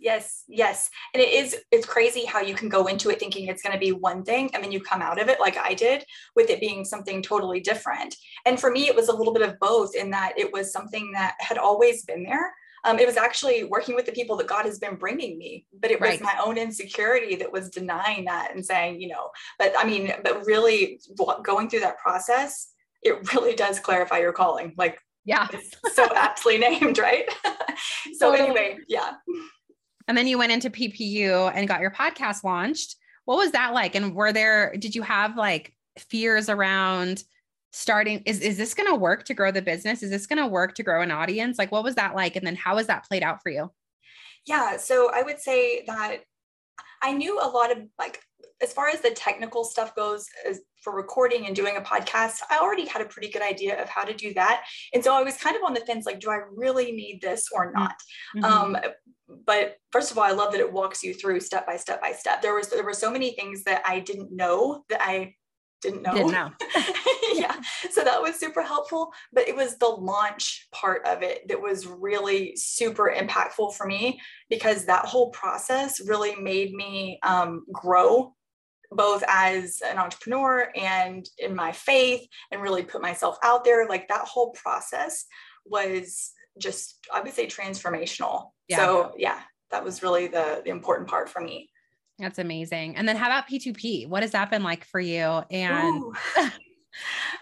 Yes, 0.03 0.42
yes. 0.48 0.90
And 1.14 1.22
it 1.22 1.33
is, 1.33 1.57
it's 1.70 1.87
crazy 1.87 2.25
how 2.25 2.40
you 2.40 2.57
can 2.57 2.68
go 2.68 2.88
into 2.88 3.09
it 3.11 3.20
thinking 3.20 3.46
it's 3.46 3.62
going 3.62 3.72
to 3.72 3.79
be 3.79 3.92
one 3.92 4.25
thing 4.25 4.51
and 4.53 4.62
then 4.62 4.72
you 4.72 4.81
come 4.81 5.01
out 5.01 5.20
of 5.20 5.29
it 5.29 5.38
like 5.38 5.57
I 5.57 5.75
did 5.75 6.05
with 6.35 6.51
it 6.51 6.59
being 6.59 6.85
something 6.85 7.22
totally 7.22 7.61
different. 7.61 8.16
And 8.44 8.59
for 8.59 8.72
me, 8.72 8.88
it 8.88 8.96
was 8.96 9.09
a 9.09 9.14
little 9.14 9.33
bit 9.33 9.48
of 9.48 9.61
both 9.61 9.94
in 9.94 10.11
that 10.11 10.33
it 10.37 10.53
was 10.53 10.72
something 10.72 11.12
that 11.12 11.37
had 11.38 11.57
always 11.57 12.05
been 12.05 12.25
there, 12.25 12.53
um, 12.84 12.98
it 12.98 13.06
was 13.06 13.16
actually 13.16 13.64
working 13.64 13.94
with 13.94 14.06
the 14.06 14.12
people 14.12 14.36
that 14.36 14.46
God 14.46 14.64
has 14.64 14.78
been 14.78 14.96
bringing 14.96 15.38
me, 15.38 15.66
but 15.78 15.90
it 15.90 16.00
was 16.00 16.10
right. 16.10 16.22
my 16.22 16.36
own 16.44 16.58
insecurity 16.58 17.36
that 17.36 17.52
was 17.52 17.70
denying 17.70 18.24
that 18.24 18.54
and 18.54 18.64
saying, 18.64 19.00
you 19.00 19.08
know, 19.08 19.30
but 19.58 19.72
I 19.78 19.84
mean, 19.84 20.12
but 20.24 20.44
really 20.46 21.00
going 21.42 21.70
through 21.70 21.80
that 21.80 21.98
process, 21.98 22.72
it 23.02 23.32
really 23.32 23.54
does 23.54 23.78
clarify 23.78 24.18
your 24.18 24.32
calling. 24.32 24.74
Like, 24.76 24.98
yeah, 25.24 25.46
so 25.92 26.08
aptly 26.16 26.58
named, 26.58 26.98
right? 26.98 27.32
so 28.14 28.32
totally. 28.32 28.40
anyway, 28.40 28.78
yeah. 28.88 29.12
And 30.08 30.18
then 30.18 30.26
you 30.26 30.38
went 30.38 30.52
into 30.52 30.70
PPU 30.70 31.52
and 31.54 31.68
got 31.68 31.80
your 31.80 31.92
podcast 31.92 32.42
launched. 32.42 32.96
What 33.24 33.38
was 33.38 33.52
that 33.52 33.72
like? 33.72 33.94
And 33.94 34.14
were 34.14 34.32
there, 34.32 34.74
did 34.76 34.96
you 34.96 35.02
have 35.02 35.36
like 35.36 35.72
fears 35.96 36.48
around 36.48 37.22
starting 37.72 38.22
is 38.26 38.40
is 38.40 38.56
this 38.56 38.74
going 38.74 38.88
to 38.88 38.94
work 38.94 39.24
to 39.24 39.35
grow 39.35 39.50
the 39.50 39.62
business? 39.62 40.02
Is 40.02 40.11
this 40.11 40.26
going 40.26 40.38
to 40.38 40.46
work 40.46 40.74
to 40.74 40.82
grow 40.82 41.02
an 41.02 41.11
audience? 41.11 41.58
Like 41.58 41.72
what 41.72 41.85
was 41.85 41.96
that 41.96 42.14
like? 42.14 42.37
And 42.37 42.46
then 42.46 42.56
how 42.56 42.76
has 42.76 42.87
that 42.87 43.06
played 43.08 43.22
out 43.22 43.42
for 43.42 43.50
you? 43.50 43.70
Yeah 44.46 44.76
so 44.76 45.11
i 45.12 45.22
would 45.22 45.40
say 45.40 45.85
that 45.87 46.18
i 47.02 47.12
knew 47.12 47.38
a 47.40 47.48
lot 47.48 47.70
of 47.70 47.78
like 47.98 48.20
as 48.61 48.72
far 48.72 48.88
as 48.88 49.00
the 49.00 49.11
technical 49.11 49.64
stuff 49.64 49.94
goes 49.94 50.26
as 50.48 50.61
for 50.82 50.94
recording 50.94 51.46
and 51.46 51.54
doing 51.54 51.76
a 51.76 51.80
podcast 51.80 52.38
i 52.50 52.58
already 52.58 52.87
had 52.87 53.02
a 53.02 53.06
pretty 53.06 53.28
good 53.28 53.42
idea 53.42 53.80
of 53.80 53.88
how 53.88 54.04
to 54.04 54.14
do 54.14 54.35
that. 54.35 54.64
And 54.94 55.02
so 55.02 55.14
i 55.14 55.22
was 55.22 55.37
kind 55.37 55.56
of 55.56 55.62
on 55.62 55.74
the 55.74 55.80
fence 55.80 56.06
like 56.06 56.20
do 56.20 56.30
i 56.30 56.40
really 56.54 56.92
need 56.92 57.20
this 57.20 57.48
or 57.54 57.72
not? 57.72 57.94
Mm-hmm. 58.37 58.44
um, 58.44 58.76
but 59.46 59.76
first 59.90 60.11
of 60.11 60.18
all 60.18 60.24
i 60.24 60.32
love 60.32 60.52
that 60.52 60.61
it 60.61 60.72
walks 60.72 61.02
you 61.02 61.14
through 61.14 61.40
step 61.40 61.66
by 61.66 61.76
step 61.76 62.00
by 62.00 62.12
step. 62.12 62.42
There 62.42 62.54
was 62.54 62.68
there 62.68 62.85
were 62.85 62.94
so 62.94 63.11
many 63.11 63.32
things 63.32 63.64
that 63.64 63.82
i 63.87 64.00
didn't 64.00 64.35
know 64.35 64.85
that 64.88 65.00
i 65.02 65.35
didn't 65.82 66.02
know. 66.02 66.12
Didn't 66.14 66.32
know. 66.32 66.50
yeah. 67.38 67.56
So 67.90 68.02
that 68.02 68.20
was 68.20 68.36
super 68.36 68.62
helpful. 68.62 69.12
But 69.32 69.48
it 69.48 69.56
was 69.56 69.76
the 69.78 69.88
launch 69.88 70.68
part 70.72 71.06
of 71.06 71.22
it 71.22 71.48
that 71.48 71.60
was 71.60 71.86
really 71.86 72.54
super 72.56 73.14
impactful 73.16 73.74
for 73.74 73.86
me 73.86 74.20
because 74.48 74.84
that 74.86 75.06
whole 75.06 75.30
process 75.30 76.00
really 76.06 76.36
made 76.36 76.72
me 76.72 77.18
um, 77.22 77.64
grow 77.72 78.34
both 78.90 79.24
as 79.26 79.80
an 79.84 79.98
entrepreneur 79.98 80.68
and 80.76 81.26
in 81.38 81.54
my 81.54 81.72
faith 81.72 82.26
and 82.50 82.60
really 82.62 82.82
put 82.82 83.02
myself 83.02 83.38
out 83.42 83.64
there. 83.64 83.88
Like 83.88 84.08
that 84.08 84.26
whole 84.26 84.50
process 84.50 85.24
was 85.64 86.32
just, 86.58 86.98
I 87.12 87.20
would 87.20 87.32
say, 87.32 87.46
transformational. 87.46 88.50
Yeah. 88.68 88.76
So, 88.76 89.12
yeah, 89.16 89.40
that 89.70 89.84
was 89.84 90.02
really 90.02 90.26
the, 90.26 90.62
the 90.64 90.70
important 90.70 91.08
part 91.08 91.28
for 91.28 91.40
me. 91.40 91.70
That's 92.18 92.38
amazing. 92.38 92.96
And 92.96 93.08
then 93.08 93.16
how 93.16 93.26
about 93.26 93.48
P2P? 93.48 94.08
What 94.08 94.22
has 94.22 94.32
that 94.32 94.50
been 94.50 94.62
like 94.62 94.84
for 94.84 95.00
you? 95.00 95.42
And 95.50 96.04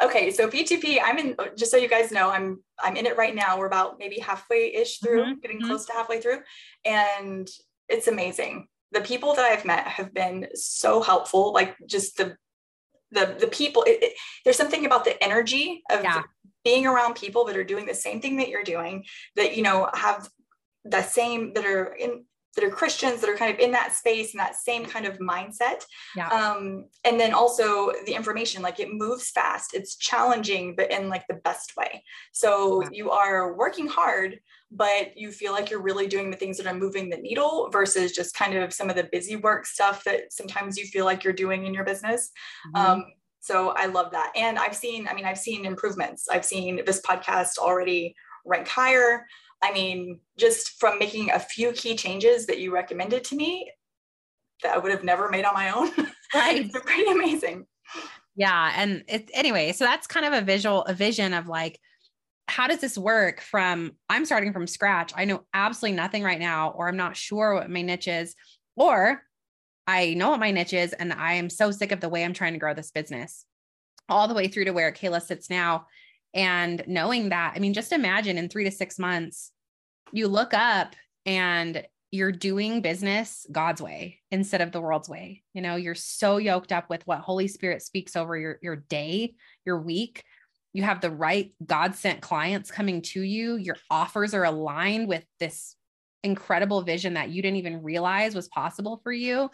okay, 0.02 0.30
so 0.30 0.48
P2P, 0.48 0.98
I'm 1.02 1.18
in 1.18 1.36
just 1.56 1.70
so 1.70 1.76
you 1.76 1.88
guys 1.88 2.10
know, 2.12 2.30
I'm 2.30 2.62
I'm 2.78 2.96
in 2.96 3.06
it 3.06 3.16
right 3.16 3.34
now. 3.34 3.58
We're 3.58 3.66
about 3.66 3.98
maybe 3.98 4.18
halfway 4.18 4.74
ish 4.74 4.98
through, 4.98 5.22
mm-hmm. 5.22 5.40
getting 5.40 5.58
mm-hmm. 5.58 5.68
close 5.68 5.86
to 5.86 5.92
halfway 5.92 6.20
through. 6.20 6.38
And 6.84 7.48
it's 7.88 8.08
amazing. 8.08 8.68
The 8.92 9.00
people 9.00 9.34
that 9.34 9.44
I've 9.44 9.64
met 9.64 9.86
have 9.86 10.12
been 10.12 10.48
so 10.54 11.02
helpful. 11.02 11.52
Like 11.52 11.76
just 11.86 12.16
the 12.16 12.36
the 13.12 13.36
the 13.38 13.48
people, 13.48 13.82
it, 13.84 14.02
it, 14.02 14.12
there's 14.44 14.56
something 14.56 14.86
about 14.86 15.04
the 15.04 15.22
energy 15.22 15.82
of 15.90 16.02
yeah. 16.02 16.22
being 16.64 16.86
around 16.86 17.14
people 17.14 17.44
that 17.46 17.56
are 17.56 17.64
doing 17.64 17.86
the 17.86 17.94
same 17.94 18.20
thing 18.20 18.36
that 18.36 18.48
you're 18.48 18.64
doing, 18.64 19.04
that 19.36 19.56
you 19.56 19.62
know 19.62 19.88
have 19.94 20.28
the 20.84 21.02
same 21.02 21.52
that 21.54 21.64
are 21.66 21.92
in 21.94 22.24
that 22.56 22.64
are 22.64 22.70
Christians 22.70 23.20
that 23.20 23.30
are 23.30 23.36
kind 23.36 23.52
of 23.52 23.60
in 23.60 23.70
that 23.72 23.94
space 23.94 24.32
and 24.32 24.40
that 24.40 24.56
same 24.56 24.84
kind 24.84 25.06
of 25.06 25.18
mindset. 25.18 25.84
Yeah. 26.16 26.28
Um, 26.28 26.86
and 27.04 27.18
then 27.18 27.32
also 27.32 27.92
the 28.06 28.12
information, 28.12 28.62
like 28.62 28.80
it 28.80 28.92
moves 28.92 29.30
fast, 29.30 29.74
it's 29.74 29.96
challenging, 29.96 30.74
but 30.74 30.90
in 30.90 31.08
like 31.08 31.26
the 31.28 31.34
best 31.34 31.76
way. 31.76 32.02
So 32.32 32.82
you 32.90 33.10
are 33.10 33.56
working 33.56 33.86
hard, 33.86 34.40
but 34.72 35.16
you 35.16 35.30
feel 35.30 35.52
like 35.52 35.70
you're 35.70 35.82
really 35.82 36.08
doing 36.08 36.30
the 36.30 36.36
things 36.36 36.56
that 36.56 36.66
are 36.66 36.74
moving 36.74 37.08
the 37.08 37.16
needle 37.16 37.68
versus 37.72 38.12
just 38.12 38.34
kind 38.34 38.54
of 38.54 38.72
some 38.72 38.90
of 38.90 38.96
the 38.96 39.08
busy 39.12 39.36
work 39.36 39.64
stuff 39.64 40.02
that 40.04 40.32
sometimes 40.32 40.76
you 40.76 40.86
feel 40.86 41.04
like 41.04 41.22
you're 41.22 41.32
doing 41.32 41.66
in 41.66 41.74
your 41.74 41.84
business. 41.84 42.30
Mm-hmm. 42.74 42.90
Um, 42.90 43.04
so 43.40 43.70
I 43.70 43.86
love 43.86 44.12
that. 44.12 44.32
And 44.36 44.58
I've 44.58 44.76
seen, 44.76 45.08
I 45.08 45.14
mean, 45.14 45.24
I've 45.24 45.38
seen 45.38 45.64
improvements. 45.64 46.28
I've 46.28 46.44
seen 46.44 46.82
this 46.84 47.00
podcast 47.00 47.58
already 47.58 48.14
rank 48.44 48.68
higher. 48.68 49.26
I 49.62 49.72
mean, 49.72 50.20
just 50.38 50.80
from 50.80 50.98
making 50.98 51.30
a 51.30 51.38
few 51.38 51.72
key 51.72 51.94
changes 51.96 52.46
that 52.46 52.58
you 52.58 52.72
recommended 52.72 53.24
to 53.24 53.36
me 53.36 53.70
that 54.62 54.74
I 54.74 54.78
would 54.78 54.92
have 54.92 55.04
never 55.04 55.28
made 55.28 55.44
on 55.44 55.54
my 55.54 55.70
own. 55.70 55.90
Right. 56.32 56.66
it's 56.66 56.78
pretty 56.84 57.10
amazing. 57.10 57.66
Yeah. 58.36 58.72
And 58.76 59.02
it, 59.08 59.32
anyway, 59.34 59.72
so 59.72 59.84
that's 59.84 60.06
kind 60.06 60.24
of 60.24 60.32
a 60.32 60.42
visual, 60.42 60.84
a 60.84 60.94
vision 60.94 61.34
of 61.34 61.48
like, 61.48 61.76
how 62.46 62.68
does 62.68 62.80
this 62.80 62.96
work 62.96 63.40
from 63.40 63.92
I'm 64.08 64.24
starting 64.24 64.52
from 64.52 64.68
scratch? 64.68 65.12
I 65.16 65.24
know 65.24 65.44
absolutely 65.52 65.96
nothing 65.96 66.22
right 66.22 66.38
now, 66.38 66.70
or 66.70 66.88
I'm 66.88 66.96
not 66.96 67.16
sure 67.16 67.54
what 67.54 67.68
my 67.68 67.82
niche 67.82 68.06
is, 68.06 68.36
or 68.76 69.22
I 69.88 70.14
know 70.14 70.30
what 70.30 70.38
my 70.38 70.52
niche 70.52 70.72
is, 70.72 70.92
and 70.92 71.12
I 71.12 71.32
am 71.32 71.50
so 71.50 71.72
sick 71.72 71.90
of 71.90 72.00
the 72.00 72.08
way 72.08 72.24
I'm 72.24 72.32
trying 72.32 72.52
to 72.52 72.60
grow 72.60 72.74
this 72.74 72.92
business, 72.92 73.44
all 74.08 74.28
the 74.28 74.34
way 74.34 74.46
through 74.46 74.66
to 74.66 74.72
where 74.72 74.92
Kayla 74.92 75.20
sits 75.20 75.50
now 75.50 75.86
and 76.34 76.82
knowing 76.86 77.30
that, 77.30 77.54
I 77.56 77.58
mean, 77.58 77.74
just 77.74 77.92
imagine 77.92 78.38
in 78.38 78.48
three 78.48 78.64
to 78.64 78.70
six 78.70 78.98
months, 78.98 79.52
you 80.12 80.28
look 80.28 80.54
up 80.54 80.94
and 81.26 81.84
you're 82.10 82.32
doing 82.32 82.80
business 82.80 83.46
God's 83.50 83.80
way 83.80 84.20
instead 84.30 84.60
of 84.60 84.72
the 84.72 84.80
world's 84.80 85.08
way. 85.08 85.42
You 85.54 85.62
know, 85.62 85.76
you're 85.76 85.94
so 85.94 86.38
yoked 86.38 86.72
up 86.72 86.90
with 86.90 87.06
what 87.06 87.20
Holy 87.20 87.46
Spirit 87.46 87.82
speaks 87.82 88.16
over 88.16 88.36
your, 88.36 88.58
your 88.62 88.76
day, 88.76 89.34
your 89.64 89.80
week. 89.80 90.24
You 90.72 90.82
have 90.82 91.00
the 91.00 91.10
right 91.10 91.52
God 91.64 91.94
sent 91.94 92.20
clients 92.20 92.70
coming 92.70 93.02
to 93.02 93.20
you. 93.20 93.56
Your 93.56 93.76
offers 93.90 94.34
are 94.34 94.44
aligned 94.44 95.08
with 95.08 95.24
this 95.38 95.76
incredible 96.22 96.82
vision 96.82 97.14
that 97.14 97.30
you 97.30 97.42
didn't 97.42 97.58
even 97.58 97.82
realize 97.82 98.34
was 98.34 98.48
possible 98.48 99.00
for 99.02 99.12
you. 99.12 99.50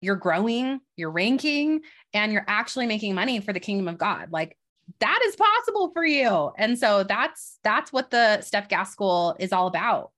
You're 0.00 0.16
growing, 0.16 0.80
you're 0.96 1.10
ranking, 1.10 1.80
and 2.12 2.32
you're 2.32 2.44
actually 2.46 2.86
making 2.86 3.14
money 3.14 3.40
for 3.40 3.52
the 3.52 3.60
kingdom 3.60 3.88
of 3.88 3.96
God. 3.96 4.30
Like 4.30 4.56
that 5.00 5.20
is 5.26 5.36
possible 5.36 5.90
for 5.92 6.04
you. 6.04 6.52
And 6.58 6.78
so 6.78 7.04
that's 7.04 7.58
that's 7.64 7.92
what 7.92 8.10
the 8.10 8.40
Steph 8.42 8.68
Gaskell 8.68 9.36
is 9.38 9.52
all 9.52 9.66
about. 9.66 10.10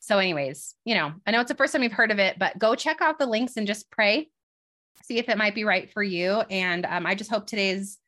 So, 0.00 0.18
anyways, 0.18 0.74
you 0.84 0.94
know, 0.94 1.12
I 1.26 1.32
know 1.32 1.40
it's 1.40 1.50
the 1.50 1.56
first 1.56 1.72
time 1.72 1.82
you've 1.82 1.92
heard 1.92 2.12
of 2.12 2.18
it, 2.18 2.38
but 2.38 2.58
go 2.58 2.74
check 2.74 3.00
out 3.00 3.18
the 3.18 3.26
links 3.26 3.56
and 3.56 3.66
just 3.66 3.90
pray, 3.90 4.28
see 5.02 5.18
if 5.18 5.28
it 5.28 5.36
might 5.36 5.54
be 5.54 5.64
right 5.64 5.92
for 5.92 6.02
you. 6.02 6.42
And 6.48 6.86
um, 6.86 7.06
I 7.06 7.16
just 7.16 7.30
hope 7.30 7.46
today's, 7.46 7.98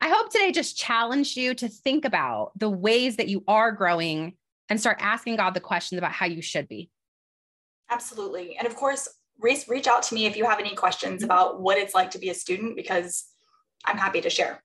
I 0.00 0.08
hope 0.08 0.30
today 0.30 0.52
just 0.52 0.78
challenged 0.78 1.36
you 1.36 1.54
to 1.54 1.68
think 1.68 2.06
about 2.06 2.52
the 2.56 2.70
ways 2.70 3.16
that 3.16 3.28
you 3.28 3.44
are 3.46 3.72
growing 3.72 4.34
and 4.70 4.80
start 4.80 4.96
asking 5.00 5.36
God 5.36 5.52
the 5.52 5.60
questions 5.60 5.98
about 5.98 6.12
how 6.12 6.24
you 6.24 6.40
should 6.40 6.66
be. 6.66 6.88
Absolutely. 7.90 8.56
And 8.56 8.66
of 8.66 8.74
course, 8.74 9.06
reach, 9.38 9.68
reach 9.68 9.86
out 9.86 10.02
to 10.04 10.14
me 10.14 10.24
if 10.24 10.38
you 10.38 10.46
have 10.46 10.60
any 10.60 10.74
questions 10.74 11.16
mm-hmm. 11.20 11.26
about 11.26 11.60
what 11.60 11.76
it's 11.76 11.94
like 11.94 12.12
to 12.12 12.18
be 12.18 12.30
a 12.30 12.34
student, 12.34 12.74
because 12.74 13.26
I'm 13.84 13.98
happy 13.98 14.22
to 14.22 14.30
share. 14.30 14.63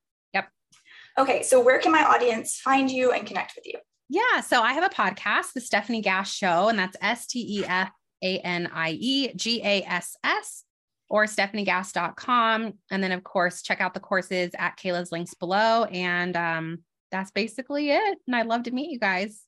Okay, 1.18 1.42
so 1.42 1.60
where 1.60 1.78
can 1.80 1.92
my 1.92 2.04
audience 2.04 2.58
find 2.58 2.90
you 2.90 3.12
and 3.12 3.26
connect 3.26 3.54
with 3.56 3.66
you? 3.66 3.78
Yeah, 4.08 4.40
so 4.40 4.62
I 4.62 4.72
have 4.72 4.84
a 4.84 4.94
podcast, 4.94 5.52
The 5.54 5.60
Stefanie 5.60 6.02
Gass 6.02 6.32
Show, 6.32 6.68
and 6.68 6.78
that's 6.78 6.96
S 7.00 7.26
T 7.26 7.60
E 7.60 7.64
F 7.64 7.90
A 8.22 8.38
N 8.38 8.68
I 8.72 8.90
E 8.98 9.32
G 9.34 9.62
A 9.62 9.82
S 9.82 10.16
S 10.24 10.64
or 11.10 11.26
stefaniegass.com. 11.26 12.74
And 12.90 13.04
then, 13.04 13.12
of 13.12 13.24
course, 13.24 13.62
check 13.62 13.80
out 13.80 13.94
the 13.94 14.00
courses 14.00 14.52
at 14.56 14.78
Kayla's 14.78 15.12
links 15.12 15.34
below. 15.34 15.84
And 15.84 16.36
um, 16.36 16.78
that's 17.10 17.32
basically 17.32 17.90
it. 17.90 18.18
And 18.26 18.36
I'd 18.36 18.46
love 18.46 18.62
to 18.62 18.70
meet 18.70 18.90
you 18.90 18.98
guys. 18.98 19.42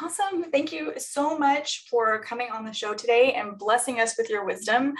Awesome. 0.00 0.44
Thank 0.52 0.72
you 0.72 0.92
so 0.98 1.38
much 1.38 1.86
for 1.90 2.20
coming 2.20 2.50
on 2.50 2.64
the 2.64 2.72
show 2.72 2.94
today 2.94 3.32
and 3.32 3.58
blessing 3.58 3.98
us 3.98 4.16
with 4.16 4.28
your 4.28 4.44
wisdom. 4.44 4.94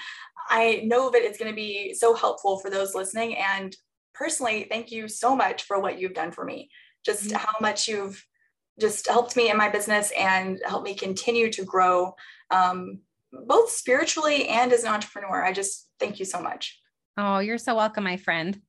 I 0.49 0.83
know 0.85 1.11
that 1.11 1.23
it's 1.23 1.39
going 1.39 1.51
to 1.51 1.57
be 1.57 1.95
so 1.95 2.15
helpful 2.15 2.59
for 2.59 2.71
those 2.71 2.95
listening. 2.95 3.37
And 3.37 3.77
personally, 4.15 4.67
thank 4.71 4.91
you 4.91 5.09
so 5.09 5.35
much 5.35 5.65
for 5.65 5.81
what 5.81 5.99
you've 5.99 6.15
done 6.15 6.33
for 6.33 6.45
me. 6.45 6.71
Just 7.05 7.25
mm-hmm. 7.25 7.37
how 7.37 7.55
much 7.61 7.89
you've 7.89 8.25
just 8.79 9.07
helped 9.07 9.37
me 9.37 9.51
in 9.51 9.57
my 9.57 9.69
business 9.69 10.13
and 10.19 10.61
helped 10.67 10.85
me 10.85 10.95
continue 10.95 11.51
to 11.53 11.65
grow, 11.65 12.15
um, 12.51 13.01
both 13.33 13.71
spiritually 13.71 14.49
and 14.49 14.73
as 14.73 14.85
an 14.85 14.93
entrepreneur. 14.93 15.45
I 15.45 15.53
just 15.53 15.89
thank 15.99 16.19
you 16.19 16.25
so 16.25 16.41
much. 16.41 16.79
Oh, 17.17 17.39
you're 17.39 17.59
so 17.59 17.75
welcome, 17.75 18.05
my 18.05 18.17
friend. 18.17 18.61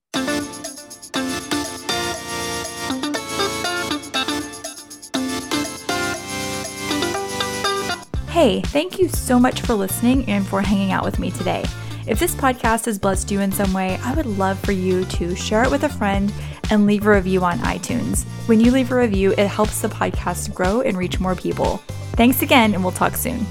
Hey, 8.28 8.62
thank 8.62 8.98
you 8.98 9.08
so 9.08 9.38
much 9.38 9.60
for 9.60 9.74
listening 9.74 10.24
and 10.26 10.46
for 10.46 10.62
hanging 10.62 10.90
out 10.90 11.04
with 11.04 11.18
me 11.18 11.30
today. 11.30 11.64
If 12.06 12.18
this 12.18 12.34
podcast 12.34 12.86
has 12.86 12.98
blessed 12.98 13.30
you 13.30 13.40
in 13.40 13.52
some 13.52 13.72
way, 13.72 13.98
I 14.02 14.14
would 14.14 14.26
love 14.26 14.58
for 14.58 14.72
you 14.72 15.04
to 15.04 15.36
share 15.36 15.62
it 15.62 15.70
with 15.70 15.84
a 15.84 15.88
friend 15.88 16.32
and 16.70 16.86
leave 16.86 17.06
a 17.06 17.10
review 17.10 17.44
on 17.44 17.58
iTunes. 17.60 18.24
When 18.48 18.60
you 18.60 18.72
leave 18.72 18.90
a 18.90 18.96
review, 18.96 19.32
it 19.32 19.46
helps 19.46 19.82
the 19.82 19.88
podcast 19.88 20.52
grow 20.52 20.80
and 20.80 20.96
reach 20.96 21.20
more 21.20 21.36
people. 21.36 21.76
Thanks 22.16 22.42
again, 22.42 22.74
and 22.74 22.82
we'll 22.82 22.92
talk 22.92 23.14
soon. 23.14 23.46